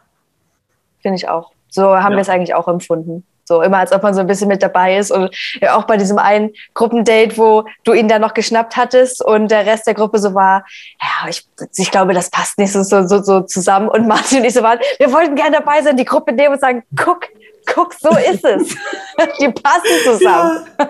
Finde 1.01 1.17
ich 1.17 1.27
auch. 1.27 1.51
So 1.69 1.95
haben 1.95 2.13
ja. 2.13 2.17
wir 2.17 2.21
es 2.21 2.29
eigentlich 2.29 2.55
auch 2.55 2.67
empfunden. 2.67 3.25
So 3.47 3.61
immer, 3.61 3.77
als 3.77 3.93
ob 3.93 4.03
man 4.03 4.13
so 4.13 4.19
ein 4.19 4.27
bisschen 4.27 4.49
mit 4.49 4.61
dabei 4.61 4.97
ist. 4.97 5.09
Und 5.09 5.33
ja, 5.61 5.77
auch 5.77 5.85
bei 5.85 5.95
diesem 5.95 6.17
einen 6.17 6.51
Gruppendate, 6.73 7.37
wo 7.37 7.63
du 7.85 7.93
ihn 7.93 8.09
dann 8.09 8.21
noch 8.21 8.33
geschnappt 8.33 8.75
hattest 8.75 9.23
und 9.23 9.49
der 9.49 9.65
Rest 9.65 9.87
der 9.87 9.93
Gruppe 9.93 10.19
so 10.19 10.33
war, 10.33 10.65
ja, 11.01 11.29
ich, 11.29 11.47
ich 11.77 11.89
glaube, 11.89 12.13
das 12.13 12.29
passt 12.29 12.57
nicht 12.57 12.73
so, 12.73 12.83
so, 12.83 13.07
so, 13.07 13.23
so 13.23 13.41
zusammen. 13.41 13.87
Und 13.87 14.05
Martin 14.09 14.39
und 14.39 14.45
ich 14.45 14.53
so 14.53 14.63
waren, 14.63 14.79
wir 14.97 15.13
wollten 15.13 15.35
gerne 15.35 15.57
dabei 15.57 15.81
sein, 15.81 15.95
die 15.95 16.03
Gruppe 16.03 16.33
nehmen 16.33 16.55
und 16.55 16.59
sagen, 16.59 16.83
guck, 16.97 17.29
guck, 17.73 17.93
so 17.93 18.09
ist 18.09 18.43
es. 18.43 18.67
die 19.39 19.49
passen 19.49 19.95
zusammen. 20.03 20.67
Ja. 20.77 20.89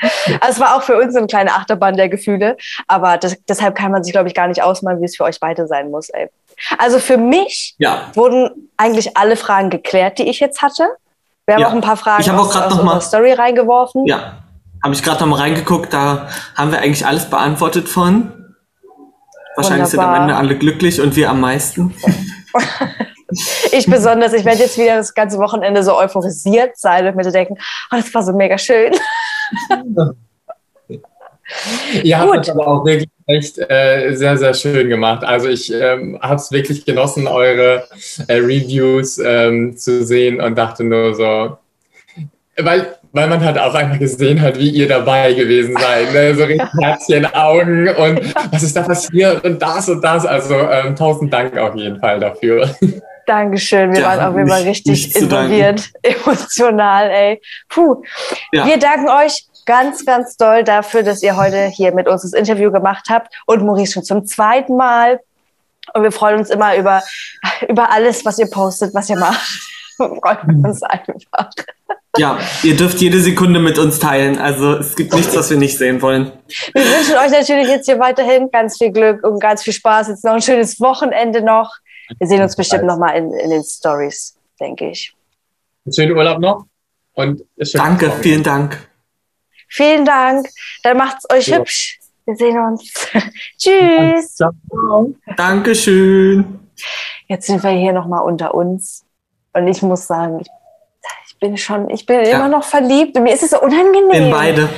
Also 0.40 0.52
es 0.52 0.60
war 0.60 0.76
auch 0.76 0.82
für 0.82 0.96
uns 0.96 1.14
eine 1.16 1.26
kleine 1.26 1.52
Achterbahn 1.52 1.96
der 1.96 2.08
Gefühle, 2.08 2.56
aber 2.86 3.16
das, 3.16 3.36
deshalb 3.48 3.74
kann 3.74 3.92
man 3.92 4.04
sich, 4.04 4.12
glaube 4.12 4.28
ich, 4.28 4.34
gar 4.34 4.48
nicht 4.48 4.62
ausmalen, 4.62 5.00
wie 5.00 5.06
es 5.06 5.16
für 5.16 5.24
euch 5.24 5.40
beide 5.40 5.66
sein 5.66 5.90
muss. 5.90 6.08
Ey. 6.10 6.28
Also 6.78 6.98
für 6.98 7.16
mich 7.16 7.74
ja. 7.78 8.10
wurden 8.14 8.70
eigentlich 8.76 9.16
alle 9.16 9.36
Fragen 9.36 9.70
geklärt, 9.70 10.18
die 10.18 10.28
ich 10.28 10.40
jetzt 10.40 10.62
hatte. 10.62 10.86
Wir 11.46 11.54
haben 11.54 11.62
ja. 11.62 11.68
auch 11.68 11.72
ein 11.72 11.80
paar 11.80 11.96
Fragen 11.96 12.22
ich 12.22 12.30
aus, 12.30 12.56
auch 12.56 12.66
aus 12.66 12.74
noch 12.74 12.82
mal, 12.82 13.00
Story 13.00 13.32
reingeworfen. 13.32 14.06
Ja, 14.06 14.42
habe 14.82 14.94
ich 14.94 15.02
gerade 15.02 15.20
noch 15.20 15.28
mal 15.28 15.40
reingeguckt, 15.40 15.92
da 15.92 16.28
haben 16.54 16.72
wir 16.72 16.80
eigentlich 16.80 17.06
alles 17.06 17.30
beantwortet 17.30 17.88
von. 17.88 18.32
Wahrscheinlich 19.54 19.92
Wunderbar. 19.92 20.14
sind 20.14 20.22
am 20.22 20.22
Ende 20.22 20.36
alle 20.36 20.56
glücklich 20.56 21.00
und 21.00 21.16
wir 21.16 21.30
am 21.30 21.40
meisten. 21.40 21.94
ich 23.72 23.86
besonders, 23.86 24.32
ich 24.32 24.44
werde 24.44 24.60
jetzt 24.60 24.78
wieder 24.78 24.96
das 24.96 25.14
ganze 25.14 25.38
Wochenende 25.38 25.82
so 25.82 25.96
euphorisiert 25.98 26.76
sein 26.76 27.06
und 27.06 27.16
mir 27.16 27.30
denken, 27.30 27.56
oh, 27.92 27.96
das 27.96 28.12
war 28.14 28.22
so 28.22 28.32
mega 28.32 28.56
schön. 28.58 28.92
Ihr 32.02 32.18
habt 32.18 32.44
es 32.44 32.50
aber 32.50 32.66
auch 32.66 32.84
wirklich 32.84 33.08
echt 33.26 33.58
äh, 33.58 34.14
sehr, 34.14 34.36
sehr 34.36 34.54
schön 34.54 34.88
gemacht. 34.88 35.24
Also 35.24 35.48
ich 35.48 35.72
ähm, 35.72 36.18
habe 36.20 36.36
es 36.36 36.50
wirklich 36.52 36.84
genossen, 36.84 37.26
eure 37.26 37.84
äh, 38.28 38.34
Reviews 38.34 39.18
ähm, 39.18 39.76
zu 39.76 40.04
sehen 40.04 40.40
und 40.40 40.56
dachte 40.56 40.84
nur 40.84 41.14
so, 41.14 41.56
weil, 42.58 42.96
weil 43.12 43.28
man 43.28 43.44
halt 43.44 43.58
auch 43.58 43.74
einfach 43.74 43.98
gesehen 43.98 44.40
hat, 44.40 44.58
wie 44.58 44.70
ihr 44.70 44.88
dabei 44.88 45.32
gewesen 45.34 45.76
seid. 45.76 46.12
Ne? 46.12 46.34
So 46.34 46.44
richtig 46.44 46.68
Herzchen, 46.80 47.26
Augen 47.26 47.88
und 47.88 48.34
was 48.52 48.62
ist 48.62 48.76
da 48.76 48.82
passiert 48.82 49.44
und 49.44 49.60
das 49.60 49.88
und 49.88 50.02
das. 50.02 50.26
Also 50.26 50.54
ähm, 50.54 50.96
tausend 50.96 51.32
Dank 51.32 51.56
auf 51.56 51.74
jeden 51.74 52.00
Fall 52.00 52.20
dafür. 52.20 52.74
Dankeschön. 53.26 53.92
Wir 53.92 54.00
ja, 54.00 54.06
waren 54.06 54.20
auf 54.20 54.36
jeden 54.36 54.48
Fall 54.48 54.62
richtig 54.62 55.14
involviert, 55.16 55.90
emotional, 56.02 57.10
ey. 57.10 57.42
Puh. 57.68 58.02
Ja. 58.52 58.66
Wir 58.66 58.78
danken 58.78 59.08
euch 59.08 59.46
ganz, 59.66 60.06
ganz 60.06 60.36
doll 60.36 60.62
dafür, 60.64 61.02
dass 61.02 61.22
ihr 61.22 61.36
heute 61.36 61.66
hier 61.66 61.92
mit 61.92 62.08
uns 62.08 62.22
das 62.22 62.32
Interview 62.32 62.70
gemacht 62.70 63.06
habt 63.10 63.34
und 63.46 63.64
Maurice 63.64 63.94
schon 63.94 64.04
zum 64.04 64.24
zweiten 64.24 64.76
Mal. 64.76 65.20
Und 65.92 66.02
wir 66.02 66.12
freuen 66.12 66.38
uns 66.38 66.50
immer 66.50 66.76
über, 66.76 67.02
über 67.68 67.90
alles, 67.90 68.24
was 68.24 68.38
ihr 68.38 68.48
postet, 68.48 68.94
was 68.94 69.10
ihr 69.10 69.18
macht. 69.18 69.44
Wir 69.98 70.08
freuen 70.08 70.62
uns 70.62 70.82
einfach. 70.82 71.48
Ja, 72.18 72.38
ihr 72.62 72.76
dürft 72.76 73.00
jede 73.00 73.18
Sekunde 73.18 73.60
mit 73.60 73.78
uns 73.78 73.98
teilen. 73.98 74.38
Also 74.38 74.74
es 74.74 74.94
gibt 74.94 75.14
nichts, 75.14 75.34
was 75.34 75.48
wir 75.48 75.56
nicht 75.56 75.78
sehen 75.78 76.02
wollen. 76.02 76.32
Wir 76.74 76.82
wünschen 76.82 77.14
euch 77.14 77.30
natürlich 77.30 77.68
jetzt 77.68 77.86
hier 77.86 77.98
weiterhin 77.98 78.50
ganz 78.50 78.76
viel 78.76 78.92
Glück 78.92 79.24
und 79.24 79.40
ganz 79.40 79.62
viel 79.62 79.72
Spaß. 79.72 80.08
Jetzt 80.08 80.22
noch 80.22 80.34
ein 80.34 80.42
schönes 80.42 80.80
Wochenende 80.80 81.40
noch. 81.40 81.76
Wir 82.18 82.26
sehen 82.26 82.42
uns 82.42 82.56
bestimmt 82.56 82.84
nochmal 82.84 83.16
in, 83.16 83.32
in 83.32 83.50
den 83.50 83.64
Stories, 83.64 84.38
denke 84.60 84.90
ich. 84.90 85.14
Einen 85.84 85.92
schönen 85.94 86.16
Urlaub 86.16 86.38
noch. 86.40 86.66
Und 87.14 87.42
Danke, 87.74 88.10
vielen 88.20 88.42
Dank. 88.42 88.88
Vielen 89.68 90.04
Dank. 90.04 90.48
Dann 90.82 90.96
macht's 90.96 91.24
euch 91.32 91.48
ja. 91.48 91.58
hübsch. 91.58 91.98
Wir 92.26 92.36
sehen 92.36 92.58
uns. 92.58 92.92
Tschüss. 93.58 94.34
Ciao. 94.34 94.52
Dankeschön. 95.36 96.60
Jetzt 97.28 97.46
sind 97.46 97.62
wir 97.62 97.70
hier 97.70 97.92
nochmal 97.92 98.24
unter 98.24 98.54
uns. 98.54 99.04
Und 99.52 99.66
ich 99.68 99.80
muss 99.82 100.06
sagen, 100.06 100.40
ich, 100.40 100.48
ich 101.28 101.38
bin 101.38 101.56
schon, 101.56 101.88
ich 101.90 102.04
bin 102.04 102.20
Ja. 102.24 102.36
immer 102.36 102.48
noch 102.48 102.64
verliebt. 102.64 103.16
Und 103.16 103.24
mir 103.24 103.32
ist 103.34 103.42
es 103.42 103.50
so 103.50 103.60
unangenehm. 103.60 104.10
In 104.26 104.30
beide. 104.30 104.68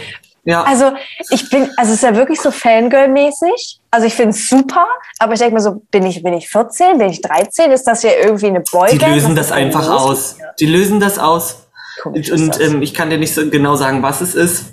Ja. 0.49 0.63
Also 0.63 0.93
ich 1.29 1.51
bin, 1.51 1.69
also 1.77 1.91
es 1.93 1.99
ist 1.99 2.03
ja 2.03 2.17
wirklich 2.17 2.41
so 2.41 2.51
Fangirl-mäßig. 2.51 3.81
Also 3.91 4.07
ich 4.07 4.15
finde 4.15 4.31
es 4.31 4.49
super, 4.49 4.87
aber 5.19 5.35
ich 5.35 5.39
denke 5.41 5.55
mir 5.57 5.61
so, 5.61 5.83
bin 5.91 6.07
ich, 6.07 6.23
bin 6.23 6.33
ich 6.33 6.49
14, 6.49 6.97
bin 6.97 7.11
ich 7.11 7.21
13? 7.21 7.71
Ist 7.71 7.85
das 7.85 8.01
hier 8.01 8.19
irgendwie 8.19 8.47
eine 8.47 8.61
Boyband? 8.61 8.93
Die 9.03 9.05
lösen 9.05 9.37
das 9.37 9.49
denn 9.49 9.57
einfach 9.59 9.91
aus. 9.91 10.37
Die 10.59 10.67
lösen 10.67 11.01
das 11.01 11.19
aus. 11.19 11.67
Komisch 12.03 12.31
Und 12.33 12.49
das. 12.49 12.61
ähm, 12.61 12.81
ich 12.81 12.95
kann 12.95 13.11
dir 13.11 13.19
nicht 13.19 13.35
so 13.35 13.49
genau 13.51 13.77
sagen, 13.77 14.03
was 14.03 14.23
es 14.23 14.35
ist. 14.35 14.67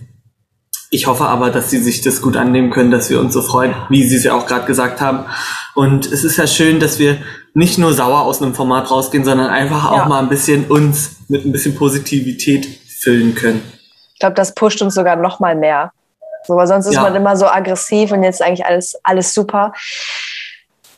Ich 0.92 1.08
hoffe 1.08 1.26
aber, 1.26 1.50
dass 1.50 1.72
sie 1.72 1.80
sich 1.80 2.02
das 2.02 2.22
gut 2.22 2.38
annehmen 2.38 2.70
können, 2.70 2.92
dass 2.92 3.10
wir 3.10 3.20
uns 3.20 3.34
so 3.34 3.42
freuen, 3.42 3.74
wie 3.90 4.08
sie 4.08 4.16
es 4.16 4.24
ja 4.24 4.34
auch 4.34 4.46
gerade 4.46 4.66
gesagt 4.66 5.02
haben. 5.02 5.26
Und 5.74 6.06
es 6.06 6.24
ist 6.24 6.38
ja 6.38 6.48
schön, 6.48 6.80
dass 6.80 7.00
wir 7.00 7.18
nicht 7.54 7.78
nur 7.78 7.92
sauer 7.94 8.22
aus 8.22 8.42
einem 8.42 8.54
Format 8.56 8.90
rausgehen, 8.92 9.26
sondern 9.26 9.48
einfach 9.50 9.92
auch 9.92 9.98
Ja. 9.98 10.06
mal 10.06 10.20
ein 10.20 10.30
bisschen 10.30 10.66
uns 10.68 11.18
mit 11.28 11.44
ein 11.44 11.52
bisschen 11.52 11.76
Positivität 11.76 12.66
füllen 13.02 13.36
können. 13.36 13.62
Ich 14.16 14.20
glaube, 14.20 14.34
das 14.36 14.56
pusht 14.56 14.82
uns 14.82 14.96
sogar 14.96 15.16
noch 15.18 15.40
mal 15.40 15.56
mehr. 15.56 15.92
So, 16.48 16.56
weil 16.56 16.68
sonst 16.68 16.86
ist 16.88 16.96
Ja. 16.96 17.02
man 17.02 17.16
immer 17.16 17.36
so 17.36 17.48
aggressiv 17.48 18.12
und 18.12 18.24
jetzt 18.24 18.40
ist 18.40 18.48
eigentlich 18.48 18.66
alles, 18.66 18.98
alles 19.04 19.34
super. 19.34 19.74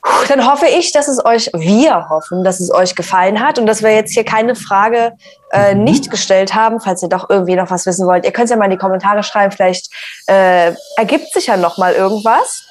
Puh, 0.04 0.26
Dann 0.28 0.50
hoffe 0.50 0.68
ich, 0.68 0.92
dass 0.92 1.08
es 1.08 1.24
euch, 1.26 1.50
wir 1.54 2.10
hoffen, 2.10 2.44
dass 2.44 2.60
es 2.60 2.72
euch 2.72 2.96
gefallen 2.96 3.42
hat 3.42 3.58
und 3.58 3.66
dass 3.66 3.82
wir 3.82 3.92
jetzt 3.94 4.14
hier 4.14 4.24
keine 4.24 4.56
Frage 4.56 5.14
äh, 5.52 5.74
Mhm. 5.74 5.84
nicht 5.84 6.12
gestellt 6.12 6.54
haben, 6.54 6.80
falls 6.80 7.02
ihr 7.02 7.10
doch 7.10 7.30
irgendwie 7.30 7.56
noch 7.56 7.72
was 7.72 7.86
wissen 7.88 8.06
wollt. 8.08 8.24
Ihr 8.26 8.32
könnt 8.32 8.46
es 8.46 8.52
ja 8.52 8.58
mal 8.58 8.66
in 8.66 8.72
die 8.72 8.78
Kommentare 8.78 9.24
schreiben, 9.24 9.52
vielleicht 9.52 9.90
äh, 10.28 10.74
ergibt 10.96 11.34
sich 11.34 11.48
ja 11.48 11.58
noch 11.58 11.78
mal 11.78 11.94
irgendwas. 11.94 12.64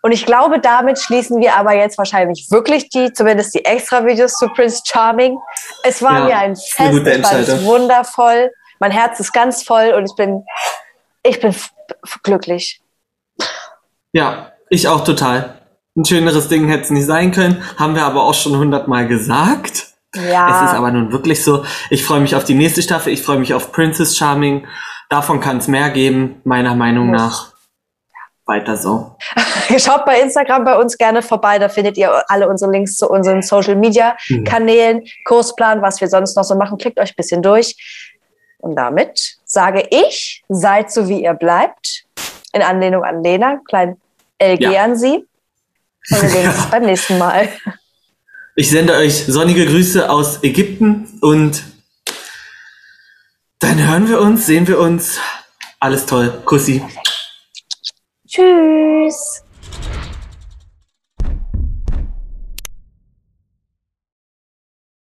Und 0.00 0.10
ich 0.12 0.24
glaube, 0.26 0.58
damit 0.58 0.98
schließen 0.98 1.40
wir 1.40 1.54
aber 1.54 1.74
jetzt 1.74 1.98
wahrscheinlich 1.98 2.48
wirklich 2.50 2.88
die, 2.88 3.12
zumindest 3.12 3.54
die 3.54 3.64
Extra-Videos 3.64 4.32
zu 4.32 4.48
Prince 4.48 4.82
Charming. 4.84 5.38
Es 5.84 6.02
war 6.02 6.18
Ja, 6.20 6.24
mir 6.24 6.36
ein 6.38 6.52
ist 6.52 6.72
Fest, 6.72 7.06
ich 7.06 7.26
fand 7.26 7.48
es 7.48 7.64
wundervoll. 7.64 8.50
Mein 8.82 8.90
Herz 8.90 9.20
ist 9.20 9.32
ganz 9.32 9.62
voll 9.62 9.92
und 9.96 10.06
ich 10.06 10.16
bin, 10.16 10.44
ich 11.22 11.38
bin 11.40 11.54
glücklich. 12.24 12.82
Ja, 14.10 14.50
ich 14.70 14.88
auch 14.88 15.04
total. 15.04 15.60
Ein 15.96 16.04
schöneres 16.04 16.48
Ding 16.48 16.66
hätte 16.66 16.82
es 16.82 16.90
nicht 16.90 17.06
sein 17.06 17.30
können, 17.30 17.62
haben 17.78 17.94
wir 17.94 18.02
aber 18.04 18.24
auch 18.24 18.34
schon 18.34 18.56
hundertmal 18.58 19.06
gesagt. 19.06 19.86
Ja, 20.16 20.64
Es 20.64 20.70
ist 20.72 20.76
aber 20.76 20.90
nun 20.90 21.12
wirklich 21.12 21.44
so. 21.44 21.64
Ich 21.90 22.04
freue 22.04 22.18
mich 22.18 22.34
auf 22.34 22.42
die 22.42 22.56
nächste 22.56 22.82
Staffel. 22.82 23.12
Ich 23.12 23.22
freue 23.22 23.38
mich 23.38 23.54
auf 23.54 23.70
Princess 23.70 24.16
Charming. 24.16 24.66
Davon 25.08 25.38
kann 25.38 25.58
es 25.58 25.68
mehr 25.68 25.90
geben, 25.90 26.40
meiner 26.42 26.74
Meinung 26.74 27.06
Muss. 27.06 27.20
nach. 27.22 27.52
Weiter 28.46 28.76
so. 28.76 29.16
schaut 29.78 30.04
bei 30.04 30.20
Instagram 30.20 30.64
bei 30.64 30.76
uns 30.76 30.98
gerne 30.98 31.22
vorbei. 31.22 31.60
Da 31.60 31.68
findet 31.68 31.96
ihr 31.96 32.28
alle 32.28 32.48
unsere 32.48 32.72
Links 32.72 32.96
zu 32.96 33.08
unseren 33.08 33.42
Social 33.42 33.76
Media 33.76 34.16
Mhm. 34.28 34.42
Kanälen, 34.42 35.04
Kursplan, 35.24 35.82
was 35.82 36.00
wir 36.00 36.08
sonst 36.08 36.36
noch 36.36 36.42
so 36.42 36.56
machen. 36.56 36.78
Klickt 36.78 36.98
euch 36.98 37.10
ein 37.12 37.16
bisschen 37.16 37.42
durch. 37.42 37.76
Und 38.62 38.76
damit 38.76 39.36
sage 39.44 39.86
ich, 39.90 40.42
seid 40.48 40.90
so 40.92 41.08
wie 41.08 41.22
ihr 41.24 41.34
bleibt. 41.34 42.04
In 42.52 42.62
Anlehnung 42.62 43.02
an 43.04 43.22
Lena, 43.22 43.60
klein 43.68 44.00
LG 44.40 44.60
Ja. 44.60 44.84
an 44.84 44.96
sie. 44.96 45.26
Und 46.10 46.22
wir 46.22 46.28
sehen 46.28 46.48
uns 46.48 46.66
beim 46.70 46.84
nächsten 46.84 47.18
Mal. 47.18 47.48
Ich 48.54 48.70
sende 48.70 48.94
euch 48.94 49.26
sonnige 49.26 49.66
Grüße 49.66 50.08
aus 50.08 50.42
Ägypten 50.44 51.18
und 51.22 51.64
dann 53.58 53.84
hören 53.88 54.08
wir 54.08 54.20
uns, 54.20 54.46
sehen 54.46 54.66
wir 54.68 54.78
uns. 54.78 55.18
Alles 55.80 56.06
toll. 56.06 56.42
Kussi. 56.44 56.82
Tschüss. 58.28 59.42